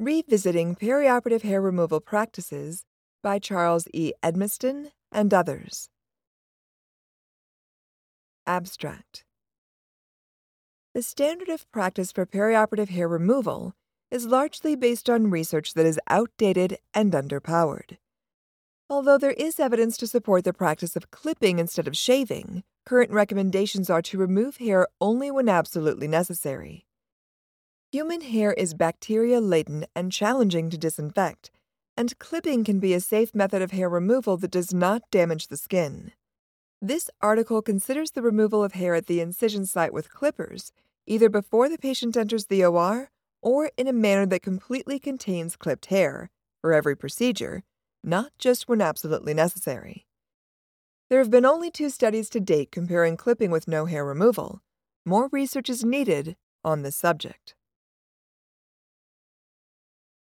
Revisiting 0.00 0.76
Perioperative 0.76 1.42
Hair 1.42 1.60
Removal 1.60 2.00
Practices 2.00 2.86
by 3.22 3.38
Charles 3.38 3.86
E. 3.92 4.12
Edmiston 4.22 4.92
and 5.12 5.34
others. 5.34 5.90
Abstract 8.46 9.24
The 10.94 11.02
standard 11.02 11.50
of 11.50 11.70
practice 11.70 12.12
for 12.12 12.24
perioperative 12.24 12.88
hair 12.88 13.08
removal 13.08 13.74
is 14.10 14.24
largely 14.24 14.74
based 14.74 15.10
on 15.10 15.28
research 15.28 15.74
that 15.74 15.84
is 15.84 16.00
outdated 16.08 16.78
and 16.94 17.12
underpowered. 17.12 17.98
Although 18.88 19.18
there 19.18 19.32
is 19.32 19.60
evidence 19.60 19.98
to 19.98 20.06
support 20.06 20.44
the 20.44 20.54
practice 20.54 20.96
of 20.96 21.10
clipping 21.10 21.58
instead 21.58 21.86
of 21.86 21.94
shaving, 21.94 22.64
current 22.86 23.10
recommendations 23.10 23.90
are 23.90 24.00
to 24.00 24.16
remove 24.16 24.56
hair 24.56 24.88
only 24.98 25.30
when 25.30 25.50
absolutely 25.50 26.08
necessary. 26.08 26.86
Human 27.92 28.20
hair 28.20 28.52
is 28.52 28.72
bacteria 28.74 29.40
laden 29.40 29.84
and 29.96 30.12
challenging 30.12 30.70
to 30.70 30.78
disinfect, 30.78 31.50
and 31.96 32.16
clipping 32.20 32.62
can 32.62 32.78
be 32.78 32.94
a 32.94 33.00
safe 33.00 33.34
method 33.34 33.62
of 33.62 33.72
hair 33.72 33.88
removal 33.88 34.36
that 34.36 34.52
does 34.52 34.72
not 34.72 35.02
damage 35.10 35.48
the 35.48 35.56
skin. 35.56 36.12
This 36.80 37.10
article 37.20 37.62
considers 37.62 38.12
the 38.12 38.22
removal 38.22 38.62
of 38.62 38.74
hair 38.74 38.94
at 38.94 39.06
the 39.06 39.20
incision 39.20 39.66
site 39.66 39.92
with 39.92 40.08
clippers, 40.08 40.70
either 41.04 41.28
before 41.28 41.68
the 41.68 41.78
patient 41.78 42.16
enters 42.16 42.46
the 42.46 42.64
OR 42.64 43.10
or 43.42 43.72
in 43.76 43.88
a 43.88 43.92
manner 43.92 44.24
that 44.24 44.42
completely 44.42 45.00
contains 45.00 45.56
clipped 45.56 45.86
hair, 45.86 46.30
for 46.60 46.72
every 46.72 46.96
procedure, 46.96 47.64
not 48.04 48.30
just 48.38 48.68
when 48.68 48.80
absolutely 48.80 49.34
necessary. 49.34 50.06
There 51.08 51.18
have 51.18 51.30
been 51.30 51.44
only 51.44 51.72
two 51.72 51.90
studies 51.90 52.30
to 52.30 52.38
date 52.38 52.70
comparing 52.70 53.16
clipping 53.16 53.50
with 53.50 53.66
no 53.66 53.86
hair 53.86 54.04
removal. 54.04 54.62
More 55.04 55.28
research 55.32 55.68
is 55.68 55.84
needed 55.84 56.36
on 56.62 56.82
this 56.82 56.94
subject. 56.94 57.56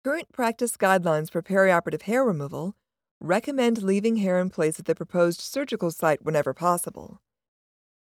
Current 0.05 0.33
practice 0.33 0.77
guidelines 0.77 1.31
for 1.31 1.43
perioperative 1.43 2.03
hair 2.03 2.25
removal 2.25 2.75
recommend 3.21 3.85
leaving 3.85 4.17
hair 4.17 4.41
in 4.41 4.51
place 4.51 4.81
at 4.81 4.87
the 4.87 4.97
proposed 4.97 5.41
surgical 5.41 5.93
site 5.93 6.25
whenever 6.25 6.53
possible. 6.53 7.21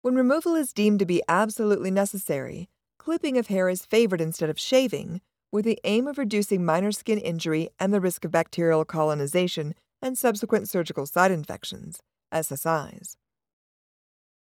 When 0.02 0.16
removal 0.16 0.56
is 0.56 0.73
deemed 0.73 0.98
to 0.98 1.06
be 1.06 1.22
absolutely 1.28 1.92
necessary, 1.92 2.70
clipping 2.98 3.38
of 3.38 3.48
hair 3.48 3.70
is 3.70 3.86
favored 3.86 4.20
instead 4.20 4.50
of 4.50 4.59
shaving, 4.59 5.22
with 5.52 5.64
the 5.64 5.80
aim 5.84 6.08
of 6.08 6.17
reducing 6.17 6.66
minor 6.66 6.92
skin 6.92 7.20
injury 7.20 7.70
and 7.80 7.94
the 7.94 8.02
risk 8.02 8.26
of 8.26 8.31
bacterial 8.31 8.83
colonization 8.83 9.76
and 10.02 10.17
subsequent 10.17 10.67
surgical 10.67 11.06
site 11.06 11.30
infections, 11.30 12.00
SSIs. 12.33 13.16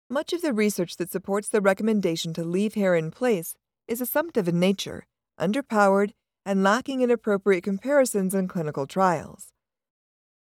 Much 0.09 0.33
of 0.33 0.41
the 0.41 0.53
research 0.53 0.97
that 0.97 1.11
supports 1.11 1.49
the 1.49 1.61
recommendation 1.61 2.33
to 2.33 2.43
leave 2.43 2.73
hair 2.73 2.95
in 2.95 3.11
place 3.11 3.53
is 3.87 4.01
assumptive 4.01 4.47
in 4.47 4.59
nature, 4.59 5.05
underpowered, 5.39 6.13
and 6.45 6.63
lacking 6.63 7.01
in 7.01 7.11
appropriate 7.11 7.63
comparisons 7.63 8.35
in 8.35 8.47
clinical 8.47 8.85
trials. 8.85 9.53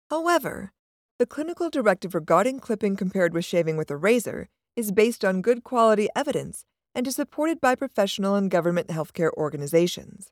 However, 0.08 0.72
the 1.18 1.26
clinical 1.26 1.70
directive 1.70 2.14
regarding 2.14 2.60
clipping 2.60 2.96
compared 2.96 3.34
with 3.34 3.44
shaving 3.44 3.76
with 3.76 3.90
a 3.90 3.96
razor 3.96 4.48
is 4.76 4.92
based 4.92 5.24
on 5.24 5.42
good 5.42 5.62
quality 5.64 6.08
evidence 6.16 6.64
and 6.94 7.06
is 7.06 7.16
supported 7.16 7.60
by 7.60 7.74
professional 7.74 8.34
and 8.34 8.50
government 8.50 8.88
healthcare 8.88 9.30
organizations. 9.34 10.30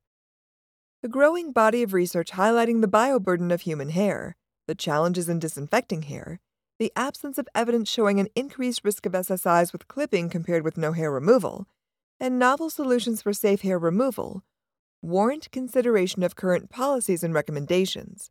The 1.03 1.09
growing 1.09 1.53
body 1.53 1.83
of 1.83 1.93
research 1.93 2.33
highlighting 2.33 2.81
the 2.81 2.89
bioburden 2.89 3.53
of 3.53 3.61
human 3.61 3.91
hair, 3.91 4.37
the 4.67 4.75
challenges 4.75 5.29
in 5.29 5.39
disinfecting 5.39 6.03
hair, 6.03 6.41
the 6.79 6.93
absence 6.97 7.39
of 7.39 7.49
evidence 7.55 7.89
showing 7.89 8.19
an 8.19 8.29
increased 8.35 8.81
risk 8.85 9.07
of 9.07 9.13
SSIs 9.13 9.73
with 9.73 9.89
clipping 9.89 10.29
compared 10.29 10.65
with 10.65 10.77
no 10.77 10.93
hair 10.93 11.11
removal, 11.11 11.67
and 12.19 12.39
novel 12.39 12.71
solutions 12.71 13.23
for 13.23 13.33
safe 13.33 13.61
hair 13.63 13.79
removal 13.79 14.43
warrant 15.03 15.51
consideration 15.51 16.23
of 16.23 16.37
current 16.37 16.71
policies 16.71 17.23
and 17.23 17.33
recommendations. 17.33 18.31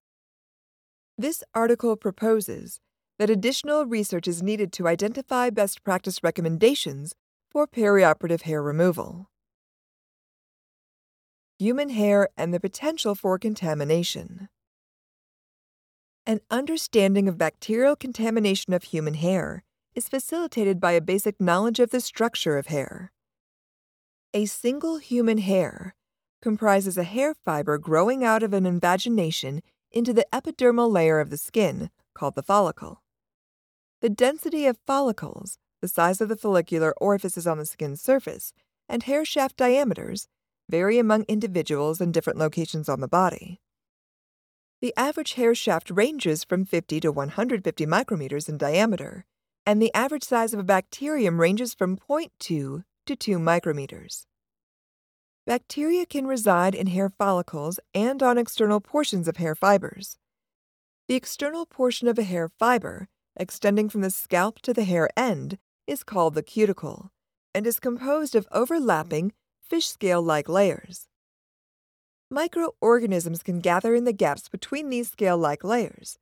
This 1.18 1.44
article 1.56 1.96
proposes 1.96 2.80
that 3.18 3.30
additional 3.30 3.86
research 3.86 4.28
is 4.28 4.44
needed 4.44 4.72
to 4.74 4.88
identify 4.88 5.50
best 5.50 5.84
practice 5.84 6.24
recommendations 6.24 7.16
for 7.50 7.66
perioperative 7.68 8.42
hair 8.42 8.62
removal. 8.62 9.30
Human 11.58 11.90
hair 11.90 12.30
and 12.38 12.54
the 12.54 12.60
potential 12.60 13.16
for 13.16 13.40
contamination. 13.40 14.50
An 16.28 16.42
understanding 16.52 17.28
of 17.28 17.38
bacterial 17.38 17.96
contamination 17.96 18.74
of 18.74 18.84
human 18.84 19.16
hair 19.16 19.64
is 19.96 20.10
facilitated 20.10 20.80
by 20.80 20.92
a 20.92 21.02
basic 21.02 21.42
knowledge 21.42 21.80
of 21.80 21.90
the 21.90 22.02
structure 22.02 22.58
of 22.58 22.68
hair. 22.68 23.12
A 24.34 24.46
single 24.46 24.98
human 24.98 25.40
hair 25.40 25.96
comprises 26.42 26.98
a 26.98 27.04
hair 27.04 27.34
fiber 27.34 27.78
growing 27.78 28.24
out 28.24 28.44
of 28.44 28.54
an 28.54 28.66
invagination 28.66 29.62
into 29.92 30.14
the 30.14 30.28
epidermal 30.32 30.92
layer 30.92 31.20
of 31.20 31.30
the 31.30 31.38
skin, 31.38 31.90
called 32.14 32.36
the 32.36 32.44
follicle. 32.44 33.02
The 34.02 34.10
density 34.10 34.66
of 34.66 34.78
follicles, 34.86 35.58
the 35.82 35.88
size 35.88 36.22
of 36.22 36.30
the 36.30 36.36
follicular 36.36 36.94
orifices 36.98 37.48
on 37.48 37.58
the 37.58 37.66
skin's 37.66 38.02
surface, 38.02 38.54
and 38.88 39.04
hair 39.04 39.26
shaft 39.26 39.58
diameters 39.58 40.28
vary 40.70 41.00
among 41.00 41.24
individuals 41.24 42.02
in 42.02 42.12
different 42.12 42.40
locations 42.40 42.90
on 42.90 43.00
the 43.00 43.08
body. 43.08 43.60
The 44.82 44.94
average 44.96 45.34
hair 45.34 45.56
shaft 45.56 45.90
ranges 45.90 46.44
from 46.44 46.66
50 46.66 47.00
to 47.00 47.12
150 47.12 47.86
micrometers 47.86 48.48
in 48.48 48.58
diameter, 48.58 49.26
and 49.66 49.82
the 49.82 49.94
average 49.94 50.24
size 50.24 50.54
of 50.54 50.60
a 50.60 50.64
bacterium 50.64 51.42
ranges 51.42 51.74
from 51.74 51.98
0.2 51.98 52.30
to 52.40 52.84
2 53.16 53.40
micrometers. 53.40 54.26
Bacteria 55.48 56.06
can 56.06 56.28
reside 56.28 56.76
in 56.76 56.88
hair 56.88 57.08
follicles 57.10 57.80
and 57.94 58.22
on 58.22 58.38
external 58.38 58.82
portions 58.82 59.30
of 59.30 59.38
hair 59.38 59.56
fibers. 59.56 60.18
The 61.08 61.16
external 61.16 61.66
portion 61.66 62.10
of 62.10 62.20
a 62.20 62.24
hair 62.24 62.50
fiber, 62.50 63.08
extending 63.38 63.88
from 63.88 64.02
the 64.02 64.10
scalp 64.10 64.60
to 64.64 64.74
the 64.74 64.84
hair 64.84 65.10
end, 65.16 65.58
is 65.88 66.04
called 66.04 66.34
the 66.36 66.44
cuticle 66.44 67.12
and 67.56 67.66
is 67.66 67.80
composed 67.80 68.36
of 68.36 68.46
overlapping, 68.52 69.32
fish 69.62 69.88
scale 69.88 70.22
like 70.22 70.50
layers. 70.50 71.08
Microorganisms 72.30 73.42
can 73.42 73.62
gather 73.62 73.96
in 73.96 74.04
the 74.04 74.12
gaps 74.12 74.50
between 74.50 74.90
these 74.90 75.10
scale 75.10 75.38
like 75.38 75.64
layers. 75.64 76.20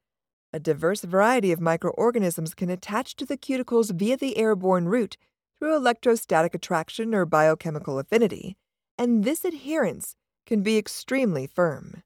A 0.53 0.59
diverse 0.59 1.02
variety 1.02 1.52
of 1.52 1.59
microorganisms 1.59 2.53
can 2.53 2.69
attach 2.69 3.16
to 3.16 3.25
the 3.25 3.38
cuticles 3.38 3.92
via 3.92 4.18
the 4.18 4.38
airborne 4.38 4.88
route 4.88 5.18
through 5.57 5.75
electrostatic 5.75 6.53
attraction 6.53 7.16
or 7.16 7.25
biochemical 7.25 7.97
affinity 7.97 8.56
and 8.97 9.23
this 9.23 9.44
adherence 9.44 10.16
can 10.45 10.61
be 10.61 10.78
extremely 10.78 11.47
firm. 11.47 12.03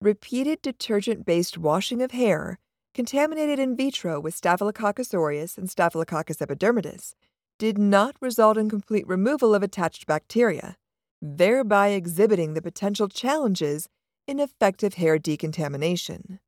Repeated 0.00 0.62
detergent 0.62 1.24
based 1.24 1.58
washing 1.58 2.02
of 2.02 2.12
hair, 2.12 2.58
contaminated 2.94 3.58
in 3.58 3.76
vitro 3.76 4.20
with 4.20 4.34
Staphylococcus 4.34 5.12
aureus 5.14 5.56
and 5.58 5.70
Staphylococcus 5.70 6.38
epidermidis, 6.38 7.14
did 7.58 7.78
not 7.78 8.16
result 8.20 8.58
in 8.58 8.68
complete 8.68 9.06
removal 9.06 9.54
of 9.54 9.62
attached 9.62 10.06
bacteria, 10.06 10.76
thereby 11.22 11.88
exhibiting 11.88 12.54
the 12.54 12.62
potential 12.62 13.08
challenges 13.08 13.88
in 14.26 14.40
effective 14.40 14.94
hair 14.94 15.18
decontamination. 15.18 16.40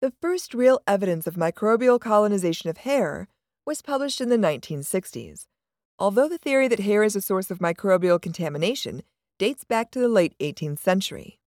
The 0.00 0.12
first 0.20 0.54
real 0.54 0.80
evidence 0.86 1.26
of 1.26 1.34
microbial 1.34 2.00
colonization 2.00 2.70
of 2.70 2.78
hair 2.78 3.28
was 3.66 3.82
published 3.82 4.20
in 4.20 4.28
the 4.28 4.36
1960s 4.36 5.46
although 6.00 6.28
the 6.28 6.38
theory 6.38 6.66
that 6.66 6.80
hair 6.80 7.04
is 7.04 7.14
a 7.14 7.20
source 7.20 7.50
of 7.50 7.58
microbial 7.58 8.20
contamination 8.20 9.02
dates 9.38 9.64
back 9.64 9.90
to 9.90 10.00
the 10.00 10.08
late 10.08 10.34
18th 10.40 10.78
century. 10.78 11.38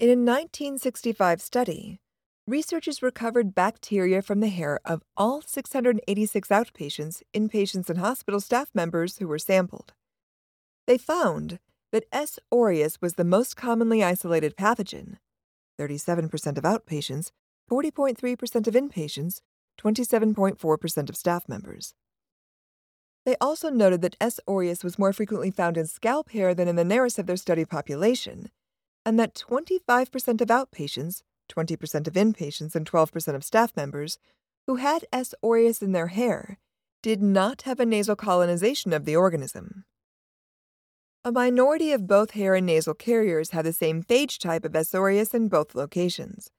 In 0.00 0.08
a 0.08 0.18
1965 0.18 1.40
study, 1.40 2.00
researchers 2.46 3.02
recovered 3.02 3.54
bacteria 3.54 4.20
from 4.20 4.40
the 4.40 4.48
hair 4.48 4.80
of 4.84 5.02
all 5.16 5.40
686 5.40 6.48
outpatients, 6.48 7.22
inpatients, 7.34 7.88
and 7.88 7.98
hospital 7.98 8.40
staff 8.40 8.68
members 8.74 9.18
who 9.18 9.28
were 9.28 9.38
sampled. 9.38 9.94
They 10.86 10.98
found 10.98 11.60
that 11.92 12.04
S. 12.12 12.38
aureus 12.52 13.00
was 13.00 13.14
the 13.14 13.24
most 13.24 13.56
commonly 13.56 14.02
isolated 14.02 14.56
pathogen 14.56 15.16
37% 15.78 16.30
of 16.56 16.64
outpatients, 16.64 17.30
40.3% 17.70 18.66
of 18.66 18.74
inpatients, 18.74 19.40
27.4% 19.78 21.08
of 21.08 21.16
staff 21.16 21.48
members. 21.48 21.94
They 23.26 23.36
also 23.40 23.70
noted 23.70 24.02
that 24.02 24.16
S. 24.20 24.38
aureus 24.46 24.84
was 24.84 25.00
more 25.00 25.12
frequently 25.12 25.50
found 25.50 25.76
in 25.76 25.88
scalp 25.88 26.30
hair 26.30 26.54
than 26.54 26.68
in 26.68 26.76
the 26.76 26.84
nares 26.84 27.18
of 27.18 27.26
their 27.26 27.36
study 27.36 27.64
population, 27.64 28.50
and 29.04 29.18
that 29.18 29.34
25% 29.34 30.40
of 30.40 30.48
outpatients, 30.48 31.22
20% 31.50 32.06
of 32.06 32.14
inpatients, 32.14 32.76
and 32.76 32.88
12% 32.88 33.34
of 33.34 33.42
staff 33.42 33.76
members 33.76 34.18
who 34.68 34.76
had 34.76 35.06
S. 35.12 35.34
aureus 35.42 35.82
in 35.82 35.90
their 35.90 36.06
hair 36.06 36.58
did 37.02 37.20
not 37.20 37.62
have 37.62 37.80
a 37.80 37.84
nasal 37.84 38.14
colonization 38.14 38.92
of 38.92 39.04
the 39.04 39.16
organism. 39.16 39.84
A 41.24 41.32
minority 41.32 41.90
of 41.90 42.06
both 42.06 42.30
hair 42.30 42.54
and 42.54 42.66
nasal 42.66 42.94
carriers 42.94 43.50
had 43.50 43.64
the 43.64 43.72
same 43.72 44.04
phage 44.04 44.38
type 44.38 44.64
of 44.64 44.76
S. 44.76 44.94
aureus 44.94 45.34
in 45.34 45.48
both 45.48 45.74
locations. 45.74 46.52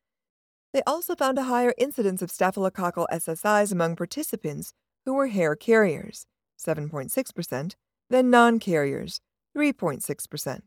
They 0.74 0.82
also 0.86 1.16
found 1.16 1.38
a 1.38 1.44
higher 1.44 1.74
incidence 1.78 2.22
of 2.22 2.30
staphylococcal 2.30 3.08
SSIs 3.10 3.72
among 3.72 3.96
participants 3.96 4.74
who 5.06 5.14
were 5.14 5.28
hair 5.28 5.56
carriers 5.56 6.28
7.6%, 6.58 7.76
than 8.10 8.30
non 8.30 8.60
carriers, 8.60 9.22
3.6%. 9.56 10.62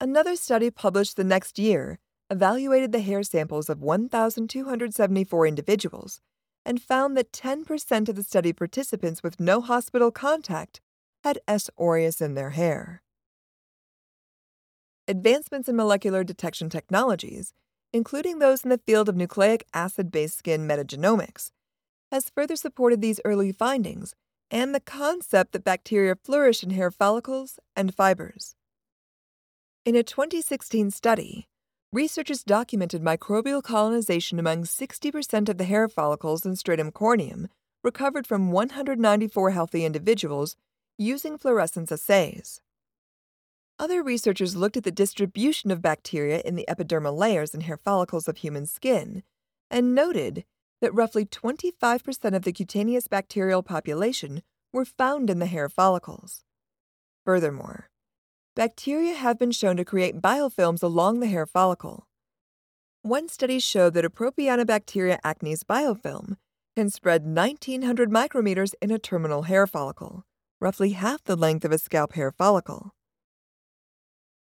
Another 0.00 0.36
study 0.36 0.70
published 0.70 1.16
the 1.16 1.24
next 1.24 1.58
year 1.58 1.98
evaluated 2.30 2.92
the 2.92 3.00
hair 3.00 3.22
samples 3.22 3.68
of 3.68 3.82
1,274 3.82 5.46
individuals 5.46 6.20
and 6.64 6.80
found 6.80 7.16
that 7.16 7.32
10% 7.32 8.08
of 8.08 8.16
the 8.16 8.22
study 8.22 8.52
participants 8.52 9.22
with 9.22 9.40
no 9.40 9.60
hospital 9.60 10.10
contact 10.10 10.80
had 11.24 11.38
S. 11.48 11.68
aureus 11.78 12.20
in 12.20 12.34
their 12.34 12.50
hair. 12.50 13.02
Advancements 15.08 15.68
in 15.68 15.76
molecular 15.76 16.22
detection 16.22 16.70
technologies, 16.70 17.52
including 17.92 18.38
those 18.38 18.62
in 18.62 18.70
the 18.70 18.80
field 18.86 19.08
of 19.08 19.16
nucleic 19.16 19.66
acid 19.74 20.10
based 20.10 20.38
skin 20.38 20.66
metagenomics, 20.68 21.50
has 22.12 22.30
further 22.34 22.56
supported 22.56 23.00
these 23.00 23.20
early 23.24 23.52
findings 23.52 24.14
and 24.50 24.74
the 24.74 24.80
concept 24.80 25.52
that 25.52 25.64
bacteria 25.64 26.14
flourish 26.14 26.62
in 26.62 26.70
hair 26.70 26.90
follicles 26.90 27.58
and 27.76 27.94
fibers. 27.94 28.54
In 29.84 29.94
a 29.94 30.02
2016 30.02 30.90
study, 30.90 31.48
researchers 31.92 32.42
documented 32.42 33.02
microbial 33.02 33.62
colonization 33.62 34.38
among 34.38 34.64
60% 34.64 35.48
of 35.48 35.58
the 35.58 35.64
hair 35.64 35.88
follicles 35.88 36.44
in 36.44 36.56
stratum 36.56 36.92
corneum 36.92 37.48
recovered 37.82 38.26
from 38.26 38.52
194 38.52 39.50
healthy 39.50 39.84
individuals 39.84 40.56
using 40.98 41.38
fluorescence 41.38 41.90
assays. 41.90 42.60
Other 43.78 44.02
researchers 44.02 44.54
looked 44.54 44.76
at 44.76 44.84
the 44.84 44.90
distribution 44.90 45.70
of 45.70 45.80
bacteria 45.80 46.42
in 46.44 46.56
the 46.56 46.66
epidermal 46.68 47.16
layers 47.16 47.54
and 47.54 47.62
hair 47.62 47.78
follicles 47.78 48.28
of 48.28 48.36
human 48.36 48.66
skin 48.66 49.22
and 49.70 49.94
noted 49.94 50.44
that 50.80 50.94
roughly 50.94 51.24
25% 51.24 52.34
of 52.34 52.42
the 52.42 52.52
cutaneous 52.52 53.08
bacterial 53.08 53.62
population 53.62 54.42
were 54.72 54.84
found 54.84 55.30
in 55.30 55.38
the 55.38 55.46
hair 55.46 55.68
follicles. 55.68 56.42
Furthermore, 57.24 57.90
bacteria 58.56 59.14
have 59.14 59.38
been 59.38 59.52
shown 59.52 59.76
to 59.76 59.84
create 59.84 60.20
biofilms 60.20 60.82
along 60.82 61.20
the 61.20 61.26
hair 61.26 61.46
follicle. 61.46 62.06
One 63.02 63.28
study 63.28 63.58
showed 63.58 63.94
that 63.94 64.04
a 64.04 64.10
Propionibacteria 64.10 65.18
acnes 65.22 65.64
biofilm 65.64 66.36
can 66.76 66.90
spread 66.90 67.24
1900 67.24 68.10
micrometers 68.10 68.74
in 68.80 68.90
a 68.90 68.98
terminal 68.98 69.42
hair 69.42 69.66
follicle, 69.66 70.24
roughly 70.60 70.90
half 70.90 71.24
the 71.24 71.36
length 71.36 71.64
of 71.64 71.72
a 71.72 71.78
scalp 71.78 72.12
hair 72.12 72.30
follicle. 72.30 72.92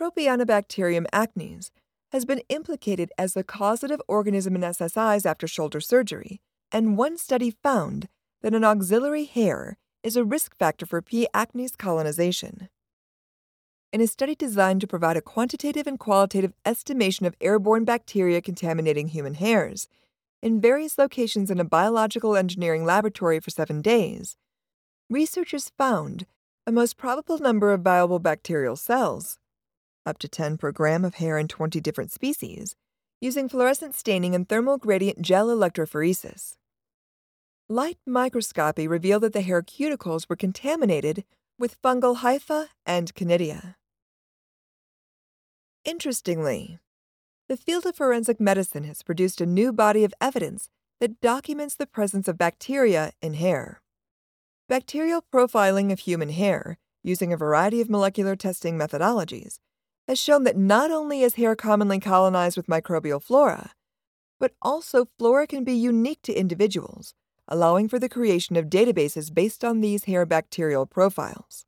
Propionibacterium 0.01 1.07
acnes 1.13 1.71
has 2.13 2.25
been 2.25 2.43
implicated 2.49 3.11
as 3.19 3.35
the 3.35 3.45
causative 3.45 4.01
organism 4.09 4.55
in 4.55 4.63
SSIs 4.63 5.27
after 5.27 5.47
shoulder 5.47 5.81
surgery, 5.81 6.41
and 6.73 6.97
one 6.97 7.17
study 7.17 7.51
found 7.51 8.09
that 8.43 8.55
an 8.55 8.65
axillary 8.65 9.25
hair 9.25 9.77
is 10.03 10.17
a 10.17 10.25
risk 10.25 10.57
factor 10.57 10.87
for 10.87 11.03
P. 11.03 11.27
acnes 11.35 11.77
colonization. 11.77 12.69
In 13.93 14.01
a 14.01 14.07
study 14.07 14.35
designed 14.35 14.81
to 14.83 14.87
provide 14.87 15.17
a 15.17 15.23
quantitative 15.23 15.87
and 15.87 15.99
qualitative 15.99 16.53
estimation 16.65 17.27
of 17.27 17.37
airborne 17.41 17.85
bacteria 17.85 18.41
contaminating 18.41 19.09
human 19.09 19.35
hairs, 19.35 19.89
in 20.43 20.61
various 20.61 20.99
locations 20.99 21.51
in 21.51 21.59
a 21.59 21.65
biological 21.65 22.37
engineering 22.37 22.85
laboratory 22.85 23.41
for 23.41 23.51
seven 23.51 23.83
days, 23.83 24.37
researchers 25.09 25.73
found 25.79 26.27
a 26.67 26.73
most 26.73 26.97
probable 26.97 27.39
number 27.39 27.73
of 27.73 27.81
viable 27.81 28.19
bacterial 28.19 28.77
cells, 28.77 29.39
up 30.07 30.19
to 30.19 30.29
10 30.29 30.57
per 30.57 30.73
gram 30.73 31.05
of 31.05 31.17
hair 31.17 31.37
in 31.37 31.49
20 31.49 31.81
different 31.81 32.13
species, 32.13 32.77
using 33.21 33.49
fluorescent 33.49 33.95
staining 33.95 34.35
and 34.35 34.49
thermal 34.49 34.79
gradient 34.79 35.21
gel 35.21 35.49
electrophoresis. 35.49 36.55
Light 37.69 37.99
microscopy 38.07 38.87
revealed 38.87 39.23
that 39.25 39.33
the 39.33 39.41
hair 39.41 39.61
cuticles 39.61 40.29
were 40.29 40.37
contaminated 40.37 41.25
with 41.59 41.81
fungal 41.83 42.19
hyphae 42.19 42.69
and 42.85 43.15
conidia. 43.15 43.75
Interestingly, 45.85 46.79
the 47.49 47.57
field 47.57 47.87
of 47.87 47.97
forensic 47.97 48.41
medicine 48.41 48.85
has 48.85 49.03
produced 49.03 49.41
a 49.41 49.47
new 49.47 49.73
body 49.73 50.05
of 50.05 50.15
evidence 50.21 50.69
that 51.01 51.21
documents 51.21 51.75
the 51.75 51.87
presence 51.87 52.29
of 52.29 52.39
bacteria 52.39 53.13
in 53.23 53.35
hair. 53.35 53.83
Bacterial 54.69 55.25
profiling 55.33 55.93
of 55.93 56.01
human 56.01 56.31
hair, 56.31 56.79
using 57.05 57.33
a 57.33 57.37
variety 57.37 57.81
of 57.81 57.89
molecular 57.89 58.35
testing 58.35 58.77
methodologies, 58.77 59.59
has 60.07 60.19
shown 60.19 60.45
that 60.45 60.57
not 60.57 60.91
only 60.91 61.23
is 61.23 61.35
hair 61.35 61.57
commonly 61.57 61.99
colonized 62.01 62.57
with 62.57 62.67
microbial 62.67 63.23
flora, 63.23 63.73
but 64.39 64.53
also 64.63 65.09
flora 65.19 65.47
can 65.47 65.65
be 65.65 65.73
unique 65.73 66.23
to 66.23 66.33
individuals, 66.33 67.15
allowing 67.49 67.89
for 67.89 67.99
the 67.99 68.09
creation 68.09 68.57
of 68.57 68.67
databases 68.67 69.33
based 69.33 69.65
on 69.65 69.81
these 69.81 70.05
hair 70.05 70.27
bacterial 70.27 70.87
profiles. 70.87 71.65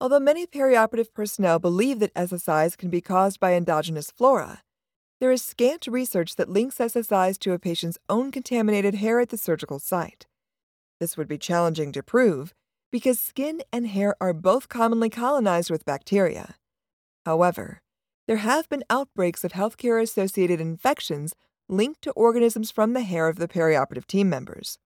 Although 0.00 0.20
many 0.20 0.46
perioperative 0.46 1.14
personnel 1.14 1.58
believe 1.58 2.00
that 2.00 2.14
SSIs 2.14 2.76
can 2.76 2.90
be 2.90 3.00
caused 3.00 3.38
by 3.38 3.54
endogenous 3.54 4.10
flora, 4.10 4.62
there 5.20 5.30
is 5.30 5.44
scant 5.44 5.86
research 5.86 6.34
that 6.34 6.48
links 6.48 6.78
SSIs 6.78 7.38
to 7.38 7.52
a 7.52 7.58
patient's 7.58 7.98
own 8.08 8.32
contaminated 8.32 8.96
hair 8.96 9.20
at 9.20 9.28
the 9.28 9.36
surgical 9.36 9.78
site. 9.78 10.26
This 10.98 11.16
would 11.16 11.28
be 11.28 11.38
challenging 11.38 11.92
to 11.92 12.02
prove 12.02 12.52
because 12.92 13.18
skin 13.18 13.62
and 13.72 13.88
hair 13.88 14.14
are 14.20 14.34
both 14.34 14.68
commonly 14.68 15.08
colonized 15.10 15.70
with 15.70 15.86
bacteria. 15.86 16.54
However, 17.24 17.80
there 18.28 18.36
have 18.36 18.68
been 18.68 18.84
outbreaks 18.90 19.42
of 19.42 19.52
healthcare 19.52 20.00
associated 20.00 20.60
infections 20.60 21.34
linked 21.68 22.02
to 22.02 22.12
organisms 22.12 22.70
from 22.70 22.92
the 22.92 23.00
hair 23.00 23.28
of 23.28 23.36
the 23.36 23.48
perioperative 23.48 24.06
team 24.06 24.28
members. 24.28 24.78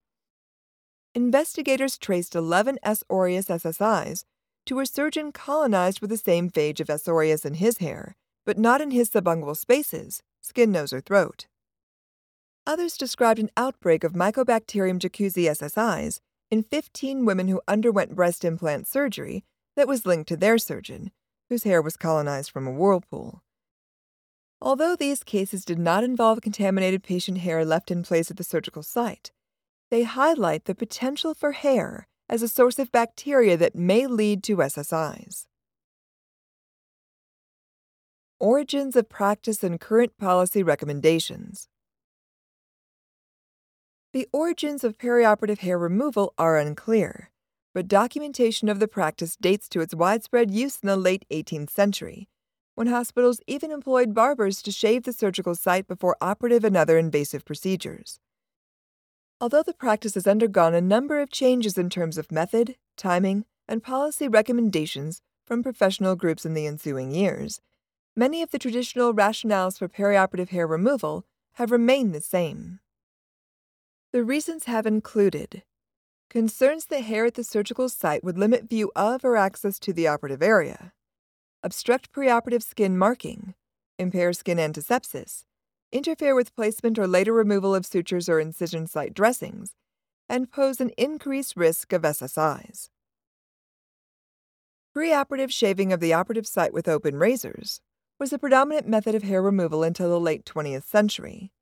Investigators 1.14 1.98
traced 1.98 2.34
11 2.34 2.78
S. 2.82 3.02
aureus 3.10 3.46
SSIs 3.48 4.24
to 4.66 4.80
a 4.80 4.86
surgeon 4.86 5.32
colonized 5.32 6.00
with 6.00 6.10
the 6.10 6.16
same 6.16 6.50
phage 6.50 6.80
of 6.80 6.88
S. 6.88 7.08
aureus 7.08 7.44
in 7.44 7.54
his 7.54 7.78
hair, 7.78 8.16
but 8.44 8.58
not 8.58 8.80
in 8.80 8.90
his 8.90 9.10
subungual 9.10 9.56
spaces, 9.56 10.22
skin, 10.40 10.70
nose, 10.70 10.92
or 10.92 11.00
throat. 11.00 11.46
Others 12.66 12.96
described 12.96 13.38
an 13.38 13.50
outbreak 13.56 14.04
of 14.04 14.12
Mycobacterium 14.12 14.98
jacuzzii 14.98 15.48
SSIs 15.48 16.20
in 16.50 16.62
15 16.62 17.24
women 17.24 17.48
who 17.48 17.60
underwent 17.66 18.14
breast 18.14 18.44
implant 18.44 18.86
surgery 18.86 19.44
that 19.76 19.88
was 19.88 20.06
linked 20.06 20.28
to 20.28 20.36
their 20.36 20.58
surgeon, 20.58 21.10
whose 21.48 21.64
hair 21.64 21.82
was 21.82 21.96
colonized 21.96 22.50
from 22.50 22.66
a 22.66 22.72
whirlpool. 22.72 23.42
Although 24.60 24.96
these 24.96 25.22
cases 25.22 25.64
did 25.64 25.78
not 25.78 26.02
involve 26.02 26.40
contaminated 26.40 27.02
patient 27.02 27.38
hair 27.38 27.64
left 27.64 27.90
in 27.90 28.02
place 28.02 28.30
at 28.30 28.36
the 28.36 28.44
surgical 28.44 28.82
site, 28.82 29.32
they 29.90 30.04
highlight 30.04 30.64
the 30.64 30.74
potential 30.74 31.34
for 31.34 31.52
hair 31.52 32.06
as 32.28 32.42
a 32.42 32.48
source 32.48 32.78
of 32.78 32.90
bacteria 32.90 33.56
that 33.56 33.76
may 33.76 34.06
lead 34.06 34.42
to 34.44 34.56
SSIs. 34.56 35.46
Origins 38.40 38.96
of 38.96 39.08
practice 39.08 39.62
and 39.62 39.80
current 39.80 40.18
policy 40.18 40.62
recommendations. 40.62 41.68
The 44.16 44.28
origins 44.32 44.82
of 44.82 44.96
perioperative 44.96 45.58
hair 45.58 45.78
removal 45.78 46.32
are 46.38 46.56
unclear, 46.56 47.30
but 47.74 47.86
documentation 47.86 48.70
of 48.70 48.80
the 48.80 48.88
practice 48.88 49.36
dates 49.36 49.68
to 49.68 49.82
its 49.82 49.94
widespread 49.94 50.50
use 50.50 50.78
in 50.82 50.86
the 50.86 50.96
late 50.96 51.26
18th 51.30 51.68
century, 51.68 52.26
when 52.76 52.86
hospitals 52.86 53.42
even 53.46 53.70
employed 53.70 54.14
barbers 54.14 54.62
to 54.62 54.72
shave 54.72 55.02
the 55.02 55.12
surgical 55.12 55.54
site 55.54 55.86
before 55.86 56.16
operative 56.22 56.64
and 56.64 56.78
other 56.78 56.96
invasive 56.96 57.44
procedures. 57.44 58.18
Although 59.38 59.62
the 59.62 59.74
practice 59.74 60.14
has 60.14 60.26
undergone 60.26 60.72
a 60.72 60.80
number 60.80 61.20
of 61.20 61.28
changes 61.28 61.76
in 61.76 61.90
terms 61.90 62.16
of 62.16 62.32
method, 62.32 62.76
timing, 62.96 63.44
and 63.68 63.82
policy 63.82 64.28
recommendations 64.28 65.20
from 65.46 65.62
professional 65.62 66.16
groups 66.16 66.46
in 66.46 66.54
the 66.54 66.66
ensuing 66.66 67.10
years, 67.10 67.60
many 68.16 68.40
of 68.40 68.50
the 68.50 68.58
traditional 68.58 69.12
rationales 69.12 69.78
for 69.78 69.90
perioperative 69.90 70.48
hair 70.48 70.66
removal 70.66 71.26
have 71.56 71.70
remained 71.70 72.14
the 72.14 72.22
same. 72.22 72.80
The 74.16 74.24
reasons 74.24 74.64
have 74.64 74.86
included 74.86 75.62
concerns 76.30 76.86
that 76.86 77.02
hair 77.02 77.26
at 77.26 77.34
the 77.34 77.44
surgical 77.44 77.90
site 77.90 78.24
would 78.24 78.38
limit 78.38 78.66
view 78.66 78.90
of 78.96 79.26
or 79.26 79.36
access 79.36 79.78
to 79.80 79.92
the 79.92 80.08
operative 80.08 80.42
area, 80.42 80.94
obstruct 81.62 82.12
preoperative 82.12 82.62
skin 82.62 82.96
marking, 82.96 83.52
impair 83.98 84.32
skin 84.32 84.56
antisepsis, 84.56 85.44
interfere 85.92 86.34
with 86.34 86.56
placement 86.56 86.98
or 86.98 87.06
later 87.06 87.34
removal 87.34 87.74
of 87.74 87.84
sutures 87.84 88.26
or 88.26 88.40
incision 88.40 88.86
site 88.86 89.12
dressings, 89.12 89.74
and 90.30 90.50
pose 90.50 90.80
an 90.80 90.92
increased 90.96 91.54
risk 91.54 91.92
of 91.92 92.00
SSIs. 92.00 92.88
Preoperative 94.96 95.50
shaving 95.50 95.92
of 95.92 96.00
the 96.00 96.14
operative 96.14 96.46
site 96.46 96.72
with 96.72 96.88
open 96.88 97.18
razors 97.18 97.82
was 98.18 98.30
the 98.30 98.38
predominant 98.38 98.88
method 98.88 99.14
of 99.14 99.24
hair 99.24 99.42
removal 99.42 99.82
until 99.82 100.08
the 100.08 100.18
late 100.18 100.46
20th 100.46 100.84
century 100.84 101.52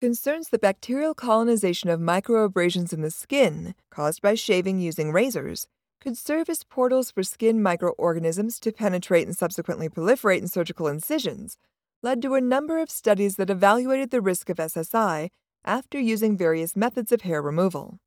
concerns 0.00 0.48
the 0.48 0.58
bacterial 0.58 1.14
colonization 1.14 1.90
of 1.90 2.00
microabrasions 2.00 2.92
in 2.92 3.02
the 3.02 3.10
skin 3.10 3.74
caused 3.90 4.22
by 4.22 4.34
shaving 4.34 4.80
using 4.80 5.12
razors 5.12 5.66
could 6.00 6.16
serve 6.16 6.48
as 6.48 6.64
portals 6.64 7.10
for 7.10 7.22
skin 7.22 7.62
microorganisms 7.62 8.58
to 8.58 8.72
penetrate 8.72 9.26
and 9.26 9.36
subsequently 9.36 9.90
proliferate 9.90 10.38
in 10.38 10.48
surgical 10.48 10.86
incisions, 10.86 11.58
led 12.02 12.22
to 12.22 12.34
a 12.34 12.40
number 12.40 12.78
of 12.78 12.90
studies 12.90 13.36
that 13.36 13.50
evaluated 13.50 14.10
the 14.10 14.22
risk 14.22 14.48
of 14.48 14.56
SSI 14.56 15.28
after 15.66 16.00
using 16.00 16.34
various 16.34 16.74
methods 16.74 17.12
of 17.12 17.20
hair 17.20 17.42
removal. 17.42 17.98